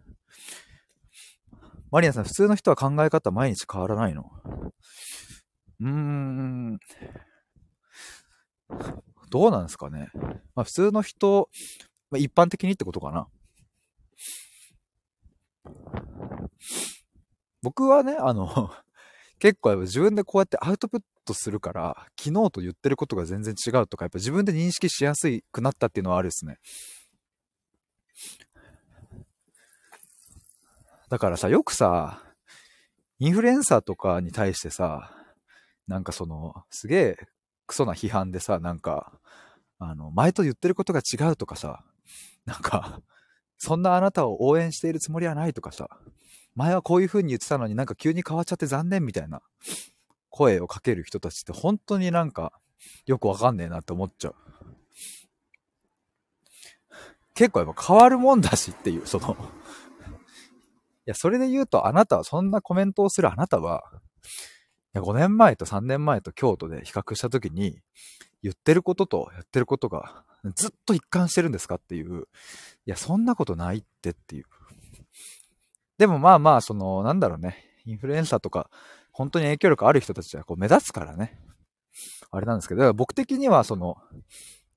[1.91, 4.31] マリアさん、普通の人は考え方毎日変わらないの？
[5.81, 6.79] うーん。
[9.31, 10.11] どうなんですかね。
[10.55, 11.49] まあ普通の人、
[12.11, 13.29] まあ、一般的にってことかな。
[17.63, 18.71] 僕はね、あの
[19.39, 26.59] 結構やっぱ自分でこうやってアウトプットするから、昨日と言ってることが全然違うとか、やっぱ自分で認識しやすくなったっていうのはあるですね。
[31.09, 32.23] だからさ、よくさ、
[33.19, 35.13] インフルエンサーとかに対してさ、
[35.87, 37.17] なんかその、すげえ
[37.67, 39.13] クソな批判でさ、なんか、
[39.79, 41.85] あの、前と言ってることが違うとかさ、
[42.45, 43.01] なんか、
[43.59, 45.89] そんなあなたを応援しているつもりはないとかさ、
[46.55, 49.43] 前はこういう風に言ってたのになんか急に変わっちゃって残念みたいな
[50.31, 52.53] 声をかける人たちって本当になんか
[53.05, 54.35] よくわかんねえなって思っちゃう。
[57.35, 59.37] 結構やっぱ変わるもんだしっていう、その
[61.07, 63.85] いや、それで言うとあなたはそんなコメントをするあなたは、
[64.95, 67.81] いや5年前と3年前と京都で比較した時に、
[68.43, 72.25] 言ってることとやってることがずっと一貫してるんですかっていう、い
[72.87, 74.45] や、そんなことないってっていう。
[75.99, 77.65] でもまあまあ、その、なんだろうね。
[77.87, 78.71] インフルエンサーとか、
[79.13, 81.41] 本当に影響力ある人たちはこう目立つからね。
[82.31, 83.97] あれなんですけど、僕的にはその、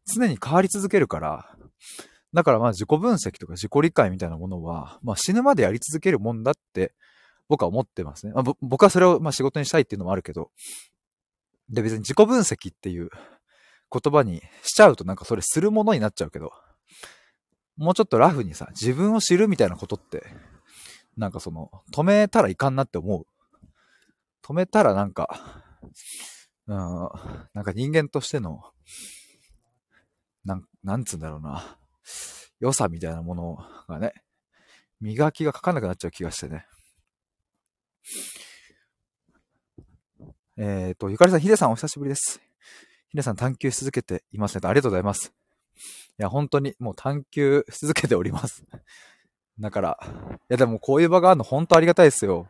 [0.05, 1.57] 常に変わり続けるから、
[2.33, 6.93] だからまあ自己分析とか自己理解みたいなものは、まあ死ぬまでやり続けるもんだって
[7.47, 8.33] 僕は思ってますね。
[8.33, 10.51] まあ、僕はそれをまあ仕事にしたいっていうのもあるけど、
[11.69, 13.09] で別に自己分析っていう
[13.91, 16.51] 言葉にしちゃうとなんかそれするものになっちゃうけど、
[17.77, 20.23] もうちょっとラフにさ、自分を知るみたいなことって
[21.19, 23.25] なんかその、止めたらいかんなって思う。
[24.41, 25.67] 止めたらなんか、
[26.65, 26.77] うん、
[27.53, 28.63] なんか人間としての、
[30.45, 31.77] なん、なんつうんだろうな、
[32.59, 33.57] 良さみたいなもの
[33.87, 34.13] がね、
[35.01, 36.65] 磨きがかかんなくなっちゃう気がしてね。
[40.57, 42.41] えっ、ー、と、ゆかりさん、ヒデさんお久しぶりです。
[43.09, 44.61] ヒデさん探求し続けていますね。
[44.67, 45.33] ありがとうございます。
[46.19, 48.65] いや、本当にもう探求し続けております。
[49.59, 50.05] だから、い
[50.49, 52.49] やでもこういう場があるの本当ありがたいですよ。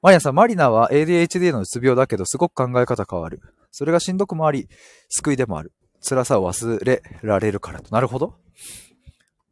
[0.00, 3.42] マリアさん、マリナは ADHD のうつ病だけど、すごく考え方変わる。
[3.70, 4.68] それがしんどくもあり、
[5.08, 5.72] 救いでもある。
[6.00, 7.94] 辛さを忘れられるからと。
[7.94, 8.38] なるほど。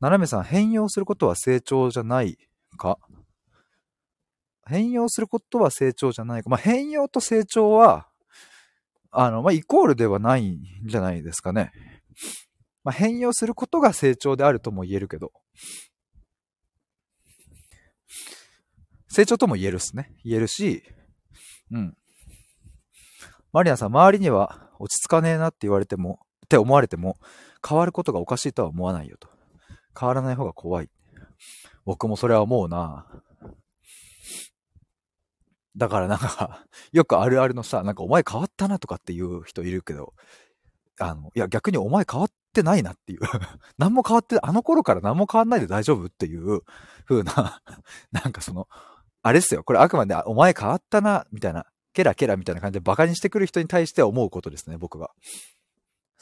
[0.00, 2.38] 斜めさん、変容することは成長じゃない
[2.76, 2.98] か？
[4.68, 6.50] 変容することは成長じゃないか。
[6.50, 8.08] まあ、変容と成長は、
[9.10, 11.72] あの、まあ、イコールではないんじゃないですかね。
[12.82, 15.32] まあ、変容することが成長であるとも言えるけど、
[19.08, 20.12] 成長とも言えるっすね。
[20.24, 20.82] 言えるし、
[21.70, 21.96] うん。
[23.52, 27.18] マリアさん、周りには落ち着かねえなって言われても、って思われても、
[27.66, 29.28] 変わることがおかしいとは思わないよと。
[29.98, 30.90] 変わらない方が怖い。
[31.84, 33.06] 僕もそれは思うな。
[35.76, 40.14] だからなんか、よくあるあるのさ、なんかお前変わったなとかっていう人いるけど、
[41.00, 43.20] あの、いや逆にお前変わってないなっていう
[43.76, 46.62] 何も変わって、あの頃から何も変わんないで大丈夫っていう
[47.06, 47.60] 風な
[48.12, 48.68] なんかその、
[49.22, 49.64] あれですよ。
[49.64, 55.10] これあくまで、お前変わったな、みたいな、ケラケラみたいな感じで馬鹿にしてくる人に対して思うことですね、僕が。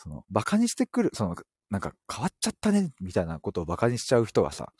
[0.05, 1.35] その、馬鹿にしてくる、その、
[1.71, 4.73] なんか変わっちゃったね、みたいなことを馬鹿にしちゃう人はさ、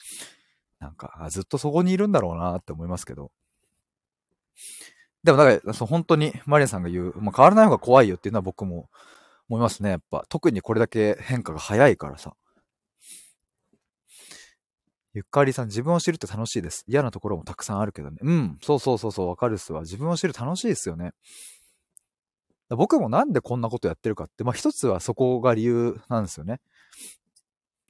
[0.79, 3.33] なんか、ずっとそこにいるんだろうなって思いますけど。
[5.23, 8.91] でも、だか、そ本当にマリアさんが言う、まあ、変わらない方が怖いよっていうのは僕も
[9.49, 10.25] 思いますね、やっぱ。
[10.29, 12.37] 特にこれだけ変化が早いからさ。
[15.15, 16.85] ゆっかりさん、自分を知るって楽しいです。
[16.89, 18.19] 嫌なところもたくさんあるけどね。
[18.21, 19.83] うん、そうそうそうそう、わかるっすわ。
[19.83, 21.13] 自分を知る楽しいですよね。
[22.77, 26.61] 僕もなんでこんなことやってるかって、まあ一つはそこが理由なんですよね。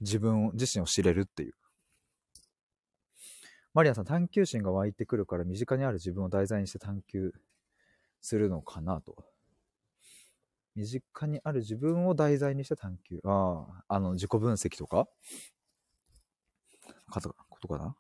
[0.01, 1.55] 自分自身を知れるっていう。
[3.73, 7.33] マリアさん、探求心が湧いてくるから身近にある自分を題材にして探求
[8.21, 9.17] するのかなと。
[10.77, 13.21] 身近にある自分を題材にした探求。
[13.25, 15.09] ああ、あの、自己分析とか？
[17.11, 17.97] かとことかな？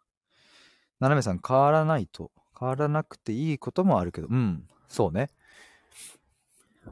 [1.00, 2.30] 斜めさん、変わらないと。
[2.58, 5.30] 変わらなくていいこともあるけど、うん、そうね。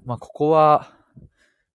[0.05, 0.95] まあ、ここは、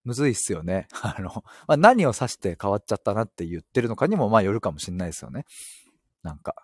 [0.04, 0.88] むずいっすよね。
[1.02, 5.44] あの、まあ、何を指して変わっちゃったなって言ってるのかにも、まあ、よるかもしんないですよね。
[6.22, 6.54] なんか、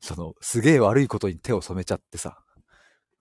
[0.00, 2.44] その、すげえ悪いことに手を染めちゃってさ、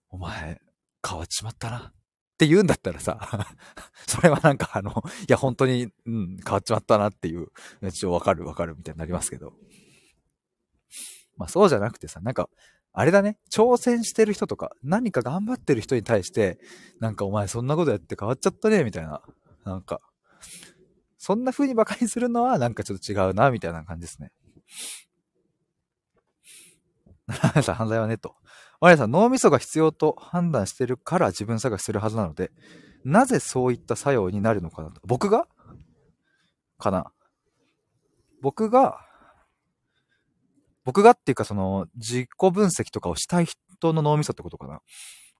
[0.09, 0.61] お前、
[1.07, 1.93] 変わっちまったな。
[2.33, 3.19] って言うんだったらさ、
[4.07, 7.47] それはなんかあの、いや本当に、うん、変わっちまったなっていう、
[7.81, 9.53] 一応わかるわかるみたいになりますけど。
[11.37, 12.49] まあそうじゃなくてさ、なんか、
[12.93, 16.59] あれだね、挑戦してる人とか、何か頑張ってる人に対して、
[16.99, 19.21] なんかお前そんなことやって変わっちゃったね、みたいな。
[19.65, 19.99] なんか、
[21.17, 24.31] そんな風に馬鹿にするのはなんかちょっと違うな、みたいな感じですね。
[27.63, 28.35] さん、犯罪はね、と。
[28.79, 32.51] 我々さん、脳みそが必要と判断してるから自分探しするはずなので、
[33.03, 35.01] なぜそういった作用になるのかなと。
[35.05, 35.47] 僕が？
[36.77, 37.11] かな
[38.41, 38.99] 僕が
[40.83, 44.81] 僕がっていうかその自己分析とかをしたい人の脳みそってことかな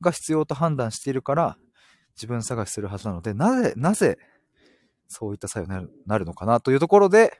[0.01, 1.57] が必要と判断しているから
[2.15, 4.17] 自分探しするはずなので、なぜ、なぜ
[5.07, 6.59] そういった作用になるのかな？
[6.59, 7.39] というところで、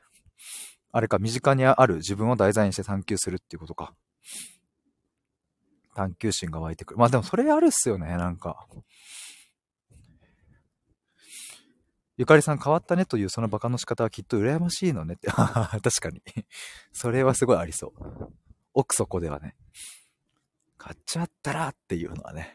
[0.92, 3.94] あれか身近にある自分を題材にして探求するっていうことか。
[5.94, 6.98] 探求心が湧いてくる。
[6.98, 8.66] まあでもそれあるっすよね、なんか。
[12.16, 15.28] ゆかりさん変わったねというそのバカの仕方はきっと羨ましいのねって。
[15.32, 16.22] 確かに。
[16.92, 18.34] それはすごいありそう。
[18.72, 19.56] 奥底ではね。
[20.78, 22.54] 買っちゃったらっていうのはね。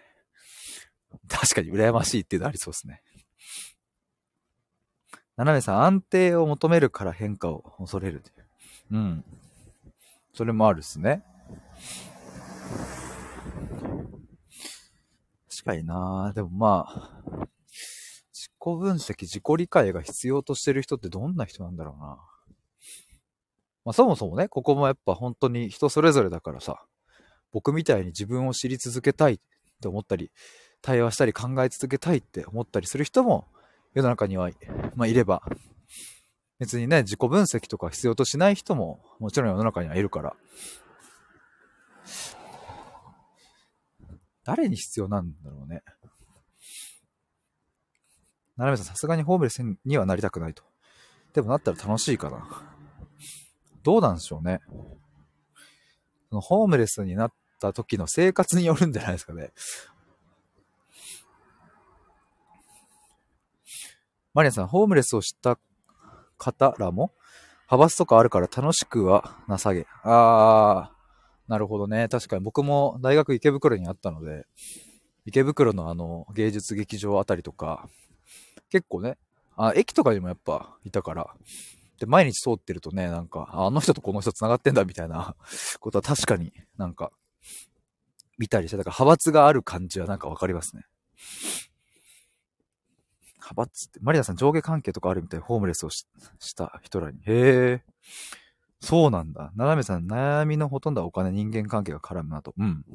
[1.28, 3.01] 確かに羨ましいっていうのありそうですね。
[5.36, 8.24] 斜めさん、安定を求めるから変化を恐れる。
[8.91, 9.26] うん。
[10.34, 11.24] それもあるっすね。
[15.49, 17.47] 確かになでもまあ、
[18.60, 22.07] 己分析、自己理解が必要としてる人ってどんな人なんだろうな。
[23.86, 26.84] まあそもそもね、ここもやっぱ本当に人それぞれだからさ、
[27.51, 29.39] 僕みたいに自分を知り続けたいっ
[29.82, 30.32] て思ったり、
[30.82, 33.47] 対話したり考え続けたいって思ったりする人も
[33.93, 34.49] 世の中には、
[34.95, 35.41] まあ、いれば、
[36.60, 40.36] 別にね、自己分析とか必要としない人ももちろん世の中にはいるから、
[44.43, 45.84] 誰に必要なんだろうね。
[48.66, 50.64] なめさん、さすがにホームレスにはなりたくないと。
[51.34, 52.45] でもなったら楽しいかな。
[53.84, 54.60] どうなんでしょうね。
[56.30, 59.51] そのホームレスになった時の生活によるんじゃないですかね。
[64.34, 65.57] マリアさん、ホームレスをした
[66.38, 67.14] 方らも、
[67.72, 69.88] 派閥とかあるから楽しくはなさげ。
[70.03, 72.10] あー、なるほどね。
[72.10, 74.45] 確かに僕も大学池袋にあったので、
[75.26, 77.88] 池袋のあの芸術劇場あたりとか、
[78.70, 79.17] 結構ね、
[79.55, 81.36] あ、駅とかにもやっぱいたから、
[81.99, 85.36] で、毎日通ってるとね、なんか、あの人とこの人繋がってんだみたいな
[85.80, 87.11] ことは確かになんか、
[88.38, 90.84] 見たりして、だから派閥がある感じはなんかわかりますね。
[93.36, 96.05] 派閥って、マリアさん上下関係とかあるみたい、ホームレスをし
[96.55, 97.20] た人らに。
[97.20, 97.84] へえ。
[98.80, 99.51] そうなんだ。
[99.55, 102.53] ななめさん、悩みのほとんどはお金、人間関係が絡むなと。
[102.57, 102.86] うん。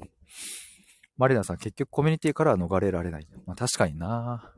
[1.18, 3.28] マリナさん、結局コミュニティからは逃れられない。
[3.46, 4.50] まあ確かにな。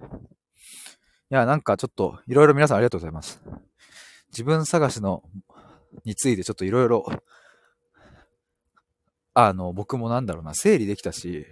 [0.00, 3.40] いや、なんかちょっと、いろいろ皆さんありがとうございます。
[4.30, 5.22] 自分探しの、
[6.04, 7.06] についてちょっといろいろ、
[9.34, 11.46] あの、僕もなんだろうな、整理できたし、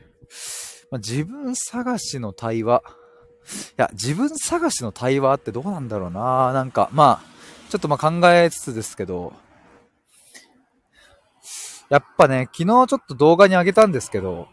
[0.91, 9.33] まあ、自分探しの対話、いや、自分探しの対話ってどうなんだろうな、なんか、まあ、ちょっとまあ考えつつですけど、
[11.89, 14.49] やっぱね、昨日ちょっと動画に上げたんですけど、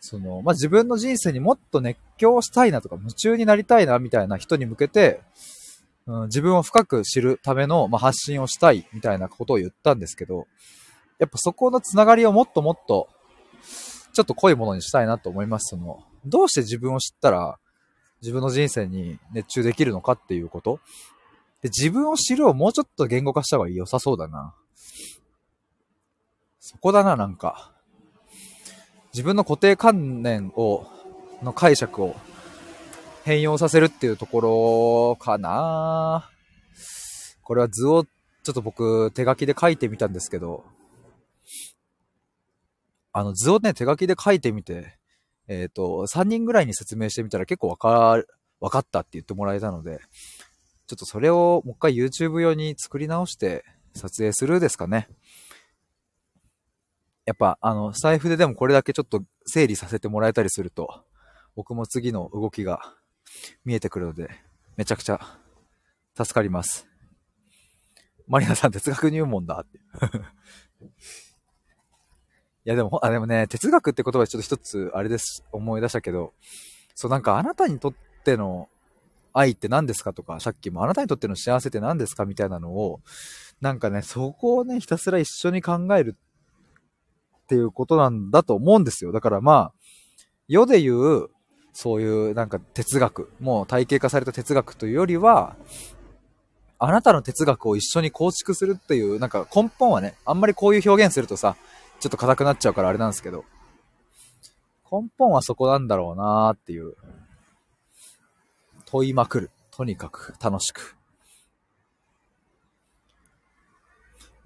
[0.00, 5.20] その、まあ、自分の人生にもっと熱狂したいなとか、夢中になりたいなみたいな人に向けて、
[6.06, 10.46] うん、自分を深く知るための、まあ、発信をしたいみたいなことを言ったんですけど、
[11.18, 13.08] やっぱそこのつながりをもっともっと、
[14.12, 15.70] ちょっと濃いものにしたいなと思います。
[15.70, 17.58] その、どうして自分を知ったら、
[18.20, 20.80] 自分の人生に熱中できるのかっていうこと？
[21.62, 24.54] で、自分を知るをもうちょっと言語化した方が良さそうだな。
[26.58, 27.72] そこだな、なんか。
[29.18, 30.86] 自分の固定観念を、
[31.42, 32.14] の解釈を
[33.24, 36.30] 変容させるっていうところかな
[37.42, 40.62] これは図をちょっと僕手書きで書いてみたんですけど、
[43.12, 44.96] あの図をね、手書きで書いてみて、
[45.48, 48.28] えっ、ー、と、3人ぐらいに説明してみたら結構わかる、
[48.60, 49.98] わかったって言ってもらえたので、
[50.86, 53.64] ちょっとそれをもう一回 YouTube 用に作り直して
[53.94, 55.08] 撮影するですかね。
[57.28, 61.04] やっぱ、あの、財布ででもこれだけちょっと整理させてもらえたりすると、
[61.54, 62.94] 僕も次の動きが
[63.66, 64.30] 見えてくるので、
[64.78, 65.20] めちゃくちゃ
[66.16, 66.88] 助かります。
[68.28, 69.78] マリナさん哲学入門だって。
[70.88, 70.90] い
[72.64, 76.32] やでも、あ、でもね、哲学って言葉でちょっと一つ、あれです、思い出したけど、
[76.94, 78.70] そうなんかあなたにとっての
[79.34, 83.02] 愛って何ですかとか、さっきもあなたにとっての幸せって何ですかみたいなのを、
[83.60, 86.16] なんかね、そこをね、ひたすら一緒に考える
[87.48, 89.12] っていうことなんだと思うんですよ。
[89.12, 89.72] だからまあ、
[90.48, 91.30] 世で言う、
[91.72, 95.56] そういうなんか哲学、もう体系化された哲学というよりは、
[96.78, 101.56] あなたの哲学を一緒に構築するっていう、なんか根本はね、あんまりこういう表現するとさ、
[102.00, 103.46] ちょっと硬くなっちゃうからあれなんですけど、
[104.92, 106.96] 根本はそこなんだろうなーっていう。
[108.84, 109.50] 問いまくる。
[109.70, 110.97] とにかく楽しく。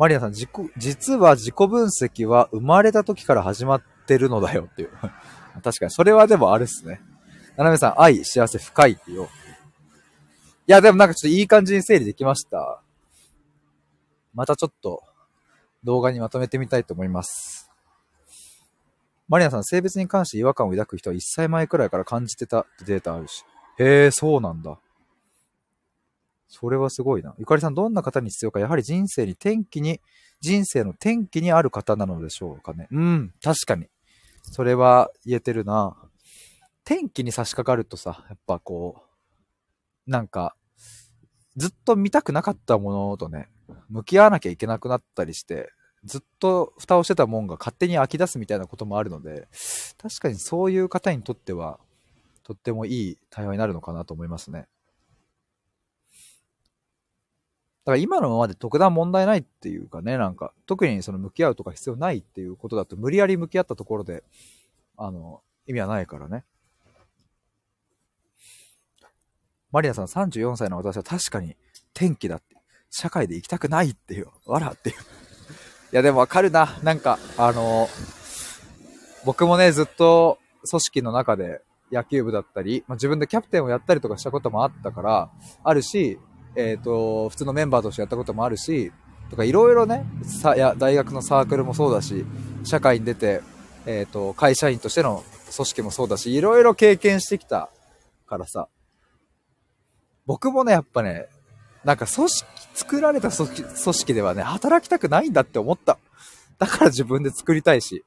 [0.03, 4.91] マリアさん、自己、実は自己分析は生まれた時から始まってるのだよっていう。
[5.63, 7.01] 確かに、それはでもあれっすね。
[7.57, 9.29] ななめさん、愛、幸せ、深いってよ。
[10.67, 12.83] いや、でもなんかちょっといい感じに整理できました。
[14.35, 15.05] またちょっと
[15.85, 17.71] 動画にまとめてみたいと思います。
[19.29, 23.45] マリアさん、性別に関して違和感を抱く人は1歳前くらいから感じてたってデータあるし。
[23.79, 24.81] へえ、そうなんだ。
[26.53, 27.35] それはすごいな。
[27.39, 30.03] ゆかりさん、どんな方に必要か、やはり人生に転機に、
[30.43, 32.89] 人生の転機にある方なのでしょうかね。
[32.91, 33.87] うん、確かに。
[34.43, 35.97] それは言えてるな。
[36.85, 39.03] 転機に差し掛かるとさ、やっぱこ
[40.07, 40.55] う、なんか、
[41.57, 43.49] ずっと見たくなかったものとね、
[43.89, 45.73] 向き合わなきゃいけなくなったりして、
[46.05, 49.49] ずっと蓋をしてたもんが勝手に飽き出すみたいなこともあるので、
[49.97, 51.81] 確かにそういう方にとっては、
[52.43, 54.67] とってもいい対話になるのかなと思いますね。
[57.85, 64.23] だから今のままで特段問題ないっていうかね、なんか、特にその向き合うとか必要ないっていうことだと、無理やり向き合ったところで、
[64.97, 66.45] あの、意味はないからね。
[69.73, 71.57] マリアさん34歳の私は確かに
[71.93, 72.57] 天気だって、
[72.91, 74.97] 社会で行きたくないっていう、わらっていう。
[74.97, 74.99] い
[75.97, 76.79] やでもわかるな。
[76.85, 77.89] なんか、あの、
[79.25, 80.39] 僕もね、ずっと
[80.71, 85.31] 組織の中で野球部だったり、まあ、自分でキャプテンをやったりとかしたこともあったから、
[85.65, 86.19] あるし、
[86.57, 88.93] えっ、ー、と、普通のメンバーとしてやったこともあるし、
[89.31, 92.25] とかいろいろね、さ、や、大学のサークルもそうだし、
[92.65, 93.43] 社会に出て、
[93.87, 95.25] えっ、ー、と、会社員としての
[95.55, 97.71] 組織もそうだし、いろいろ経験してきた
[98.27, 98.69] からさ、
[100.27, 101.27] 僕もね、やっぱね、
[101.85, 105.99] なんか組織、作られた組織ではね、働きたくないんだって思った。
[106.59, 108.05] だから自分で作りたいし、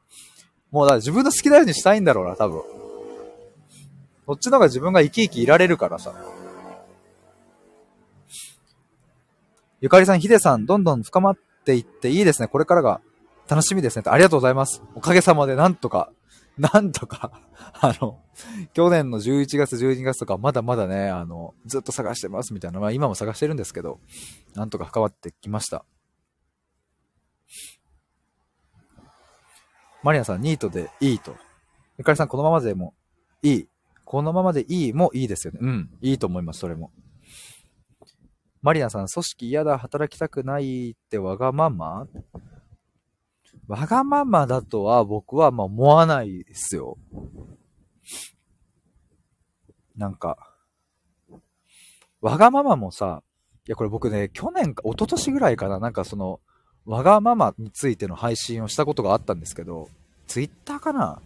[0.72, 2.62] もうだから自分の好きなようにしたいんだろうな、多分。
[4.28, 6.14] そっちの方が自分が生き生きいられるからさ。
[9.86, 12.48] ゆかりさん、ひでさん、どんどん深まっていっていいですね。
[12.48, 13.02] これからが
[13.48, 14.04] 楽しみですね。
[14.08, 14.82] ありがとうございます。
[14.96, 16.12] おかげさまでなんとか、
[16.58, 17.40] なんとか、
[17.74, 18.20] あの、
[18.74, 24.00] 去年の11月、12月とか、まだまだね、あの、ずっと探してますみたいな、まあ今も探してるんですけど、
[24.56, 25.86] なんとか深まってきました。
[30.02, 31.36] マリアさん、ニートでいいと。
[32.00, 32.96] ゆかりさん、このままでも
[33.44, 33.68] いい。
[34.04, 35.60] このままでいいもいいですよね。
[35.62, 36.92] うん、いいと思います、それも。
[38.66, 42.08] マリナさん、組織嫌だ、働きたくないってわがまま？
[43.68, 46.98] わがままだとは僕はまあ思わないですよ。
[49.96, 50.40] なんか、
[52.22, 53.22] わがままもさ、
[53.68, 56.40] いやこれ僕ね、去年か、一昨年ぐらいかな、なんかその、
[56.88, 59.90] わがままについての配信をしたことがあったんですけど、
[60.26, 61.22] ツイッターかな？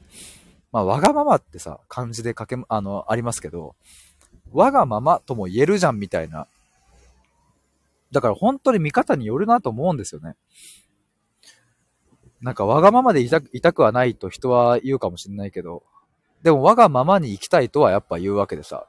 [0.73, 3.77] まあ、わがままってさ、漢字で書け、あの、ありますけど、
[4.51, 6.47] わがままとも言えるじゃんみたいな
[8.11, 10.35] だから本当に見方によるなと思うんですよね。
[12.41, 15.83] なんかわがままでいたいたくはないと人は言うかもしれないけど、
[16.41, 18.87] でもわがままに生きたいとはやっぱ言うわけでさ、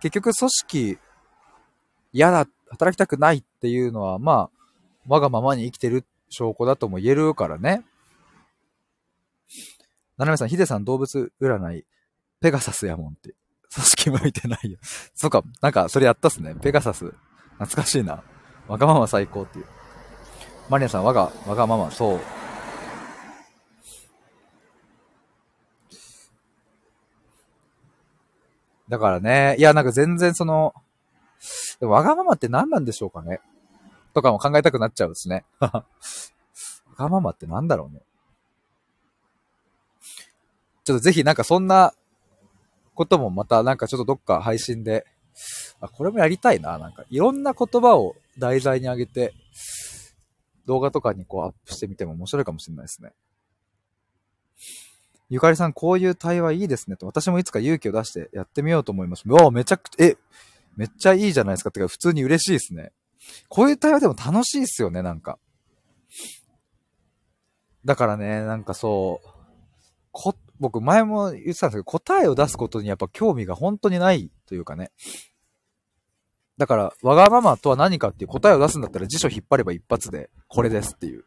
[0.00, 0.98] 結局組織
[2.12, 4.50] 嫌だ、働きたくないっていうのは、まあ、
[5.06, 7.84] わがままに生きてる証拠だとも言えるからね。
[10.16, 11.84] ななめさん、ヒデさん動物占い、
[12.40, 13.34] ペガサスやもんって。
[13.72, 14.78] 組織向いてないよ。
[15.14, 16.54] そうか、なんかそれやったっすね。
[16.54, 17.12] ペガサス。
[17.58, 18.24] 懐かしいな。
[18.68, 19.66] わがまま最高っていう。
[20.68, 22.20] マリアさん、わが、わがまま、そう。
[28.88, 30.74] だからね、いや、なんか全然その、
[31.80, 33.40] わがままって何なんでしょうかね
[34.14, 35.44] とかも考えたくなっちゃうんですね。
[35.60, 35.84] わ
[36.96, 38.00] がままって何だろうね。
[40.84, 41.92] ちょっとぜひなんかそんな
[42.94, 45.04] こともまたなんかちょっとどっか配信で、
[45.80, 46.78] あ、これもやりたいな。
[46.78, 49.34] なんかいろんな言葉を題材に上げて、
[50.66, 53.12] 動画とかにこうアップしてみても面白いかもしれないですね。
[55.28, 57.06] ゆかりさん、こういう対話いいですねと。
[57.06, 59.24] 私もいつか勇気を出してやってみようと思います。
[59.26, 60.16] うわめちゃくちゃ、え、
[60.76, 61.70] めっちゃいいじゃないですか。
[61.70, 62.92] ってか、普通に嬉しいですね。
[63.48, 65.38] こういう対話でも楽しいっすよね、なんか。
[67.84, 69.28] だからね、なんかそう、
[70.12, 74.90] こ、僕前も言ってたんですけど、答えを出すことにやっぱ興味が本当にないというかね。
[76.58, 81.24] だから、わがままとは何かっていう答えを出すんだったら辞書引っ張れば一発で、これですっていう。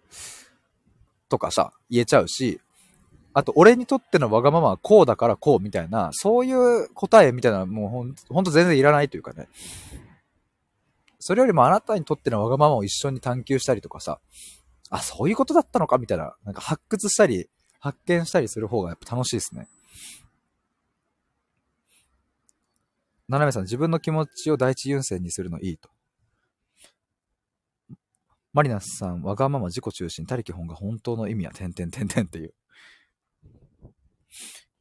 [1.30, 2.59] とかさ、言えちゃうし、
[3.34, 9.47] あと、俺にとってのわがままはこうだからこうみたいな、そういう答えみたいなもうほんほんと全然いらないというかね。
[11.19, 14.19] それよりもあなたにとってのわがままを一緒に探求したりとかさ、
[14.89, 17.47] あ、そういうことだったのかみたいな、なんか発掘したり、
[17.80, 19.67] 発見したりする方がやっぱ楽しいですね。
[23.30, 25.89] ななめさん、自分の気持ちを第一優先にするのいいと。
[28.53, 32.55] マリナスさん、わがまま自己中心、他力本が本当の意味は、点々点々っていう。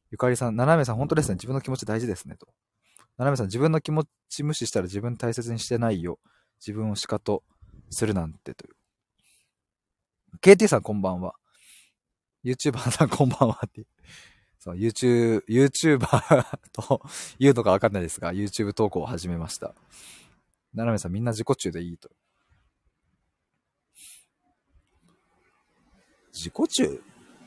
[0.09, 1.35] ゆかりさん、ななめさん、本当ですね。
[1.35, 2.37] 自分の気持ち大事ですね。
[2.37, 2.47] と。
[3.17, 6.17] ななめさん、自分の気持ち無視したら自分大切にしてないよ。
[6.59, 7.43] 自分をしかと
[7.91, 8.75] するなんてという。
[10.41, 11.35] KT さん、こんばんは。
[12.43, 13.87] YouTuber さん、こんばんはっていう。
[14.59, 17.01] そう、YouTube、YouTuber と
[17.39, 19.73] いうのかわかんないですが、YouTube 投稿を始めました。
[20.73, 22.09] ななめさん、みんな自己中でいいと。
[26.33, 27.01] 自己中？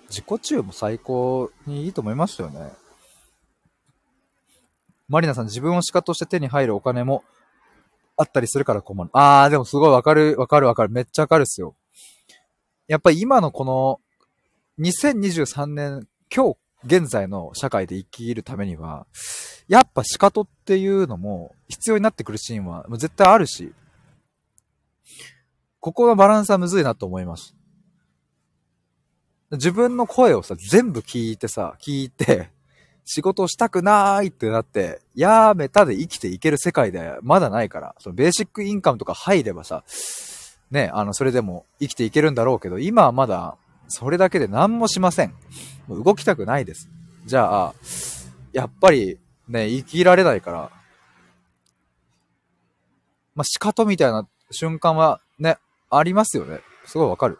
[0.08, 2.72] 自己中も最高にいいと思いますよね。
[5.08, 7.24] マリナさん、自分をシカとして手に入るお金も
[8.16, 9.10] あったりするから困る。
[9.12, 10.90] あー、でもすごいわかる、わかるわかる。
[10.90, 11.76] めっちゃわかるっすよ。
[12.88, 14.00] やっぱり今のこの、
[14.78, 19.06] 2023年、今日現在の社会で生きるためには、
[19.68, 23.72] やっぱ仕方っていうのも必要になってくるシーンは絶対あるし、
[25.80, 27.54] ここのバランスはむずいなと思います。
[29.52, 32.50] 自分の声をさ、全部聞いてさ、聞いて、
[33.04, 39.84] 仕事をしたくないってなって、やめたで生きていける世界でまだないから、そのベーシックインカムとか入ればさ、
[40.70, 43.56] ね、あの、それでも生きていけるんだろうけど、今はまだ、
[43.94, 45.34] それだけで何もしません。
[45.86, 46.88] もう動きたくないです。
[47.26, 47.74] じゃあ、
[48.54, 49.18] やっぱり、
[49.48, 50.70] ね、生きられないから、
[53.34, 55.58] まあ、仕方みたいな瞬間はね、
[55.90, 56.60] ありますよね。
[56.86, 57.38] すごいわかる。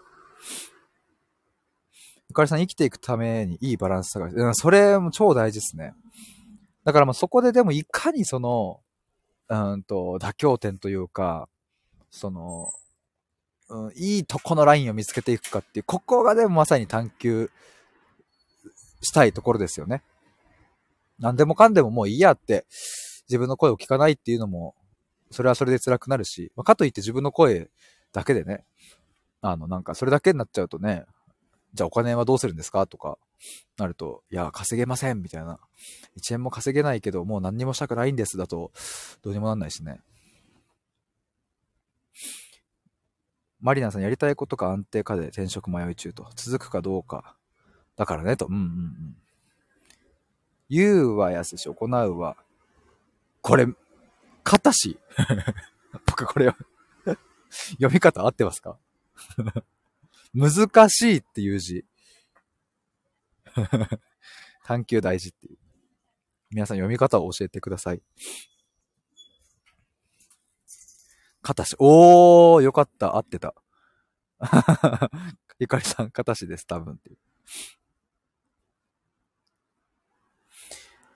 [2.28, 4.34] ゆかりさん生きていくためにいいバランス探し。
[4.52, 5.94] それも超大事ですね。
[6.84, 8.80] だからまあそこででもいかにその、
[9.48, 11.48] うんと、妥協点というか、
[12.10, 12.68] その、
[13.72, 17.50] うん、いいとこのラインを見つけていくかっていう、ここがでもまさに探求
[19.00, 20.02] したいところですよね。
[21.18, 22.66] 何でもかんでももういいやって、
[23.28, 24.74] 自分の声を聞かないっていうのも、
[25.30, 27.70] それはそれで辛くなるし、まあ、かといって自分の声
[28.12, 28.64] だけでね、
[29.40, 31.04] あの、なんかそれだけになっちゃうとね、
[31.72, 33.16] じゃあお金はどうするんですかとか、
[33.78, 35.58] なると、いや、稼げませんみたいな。
[36.20, 38.70] 1円も稼げないけど、もう何にもしたくないんですだと、
[39.22, 40.00] どうにもなんないしね。
[43.62, 46.28] マリナさんやりたいことか安定かで転職迷い中と。
[46.34, 47.36] 続くかどうか。
[47.96, 48.46] だからね、と。
[48.46, 49.16] うんうんうん。
[50.68, 52.36] 言うはやすし、行うは。
[53.40, 53.66] これ、
[54.42, 54.98] かたし。
[56.06, 56.46] 僕これ
[57.78, 58.78] 読み方合ってますか？
[60.34, 61.84] 難しいっていう字。
[64.64, 65.58] 探求大事っていう。
[66.50, 68.02] 皆さん読み方を教えてください。
[71.42, 71.76] かたし。
[71.78, 73.16] おー、よかった。
[73.16, 73.54] 合ってた。
[75.58, 77.16] ゆかりさん、かたしです、多分っていう。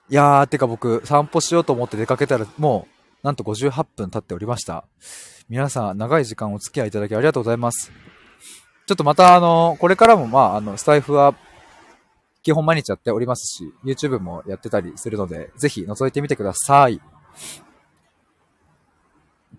[0.09, 2.87] いやー、てか僕、散歩しようと思って出かけたら、も
[3.23, 4.85] う、なんと58分経っておりました。
[5.49, 7.91] 皆さん、長い時間お付き合いいただきありがとうございます。
[8.85, 11.35] ちょっとまた、あの、これからも、まあ、あの、スタイフは、
[12.41, 17.01] 基本毎日やっておりますし、YouTube もやってたりするので、ぜひ覗いてみてください。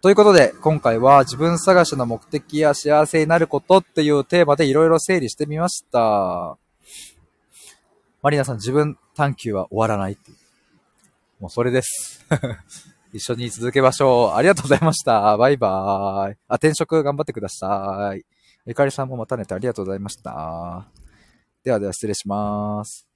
[0.01, 6.57] ということで、今回は自分探しの目的や幸せになることっていうテーマでいろいろ整理してみました。
[8.23, 10.37] マリナさん、自分探求は終わらないっていう。
[11.41, 12.25] もうそれです。
[13.13, 14.37] 一緒に続けましょう。
[14.37, 15.37] ありがとうございました。
[15.37, 16.37] バイバーイ。
[16.47, 18.25] あ、転職頑張ってください。
[18.67, 20.87] ゆかりさんもまたねてありがとうございました。
[21.65, 23.08] ではでは失礼します。